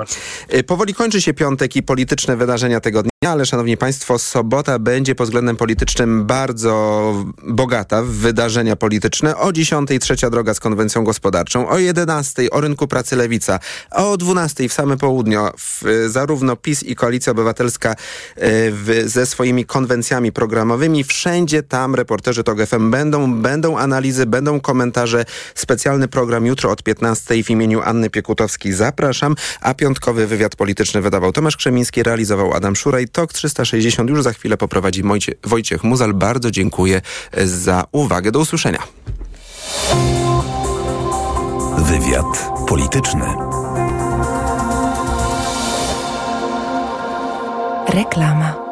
[0.68, 5.28] Powoli kończy się piątek i polityczne wydarzenia tego dnia, ale szanowni państwo, sobota będzie pod
[5.28, 7.14] względem politycznym bardzo
[7.48, 9.38] bogata w wydarzenia polityczne.
[9.38, 13.60] O 10 trzecia droga z konwencją gospodarczą, o 11 o rynku pracy Lewica,
[13.92, 15.40] o 12 w same południe
[16.08, 17.96] zarówno PiS i Koalicja Obywatelska e,
[18.72, 21.04] w, ze swoimi konwencjami programowymi.
[21.04, 25.26] Wszędzie tam reporterzy TOG FM będą, będą analizy, będą komentarze.
[25.56, 31.32] Specjalny program jutro od 15 w imieniu Anny Piekutowskiej zapraszam, a piątkowy wywiad polityczny wydawał
[31.32, 33.07] Tomasz Krzemiński, realizował Adam Szuraj.
[33.08, 36.14] TOK 360 już za chwilę poprowadzi Mojcie, Wojciech Muzal.
[36.14, 37.02] Bardzo dziękuję
[37.46, 38.32] za uwagę.
[38.32, 38.84] Do usłyszenia.
[41.78, 43.26] Wywiad polityczny.
[47.88, 48.67] Reklama.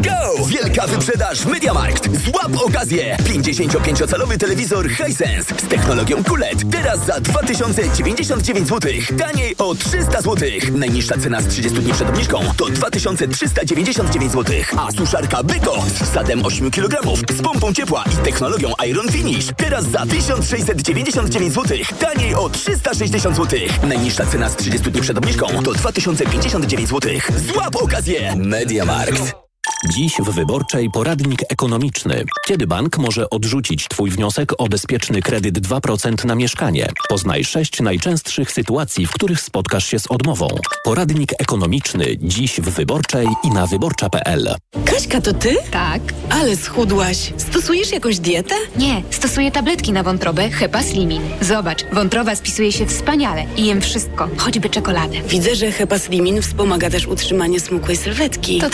[0.00, 0.46] Go!
[0.46, 2.08] Wielka wyprzedaż MediaMarkt.
[2.24, 3.16] Złap okazję!
[3.24, 6.70] 55-calowy telewizor Hisense z technologią QLED.
[6.70, 8.92] Teraz za 2099 zł.
[9.18, 10.48] Taniej o 300 zł.
[10.72, 14.56] Najniższa cena z 30 dni przed obniżką to 2399 zł.
[14.76, 19.46] A suszarka Beko z wsadem 8 kg z pompą ciepła i technologią Iron Finish.
[19.56, 21.78] Teraz za 1699 zł.
[22.00, 23.60] Taniej o 360 zł.
[23.82, 27.12] Najniższa cena z 30 dni przed obniżką to 2059 zł.
[27.52, 28.36] Złap okazję!
[28.36, 29.47] MediaMarkt.
[29.86, 32.24] Dziś w Wyborczej poradnik ekonomiczny.
[32.46, 36.88] Kiedy bank może odrzucić Twój wniosek o bezpieczny kredyt 2% na mieszkanie?
[37.08, 40.48] Poznaj sześć najczęstszych sytuacji, w których spotkasz się z odmową.
[40.84, 44.54] Poradnik ekonomiczny dziś w Wyborczej i na wyborcza.pl.
[44.84, 45.56] Kaśka, to ty?
[45.70, 46.02] Tak.
[46.30, 47.32] Ale schudłaś.
[47.36, 48.54] Stosujesz jakąś dietę?
[48.76, 51.22] Nie, stosuję tabletki na wątrobę Hepa Slimin.
[51.40, 55.22] Zobacz, wątroba spisuje się wspaniale i jem wszystko, choćby czekoladę.
[55.28, 58.58] Widzę, że Hepaslimin wspomaga też utrzymanie smukłej sylwetki.
[58.58, 58.66] To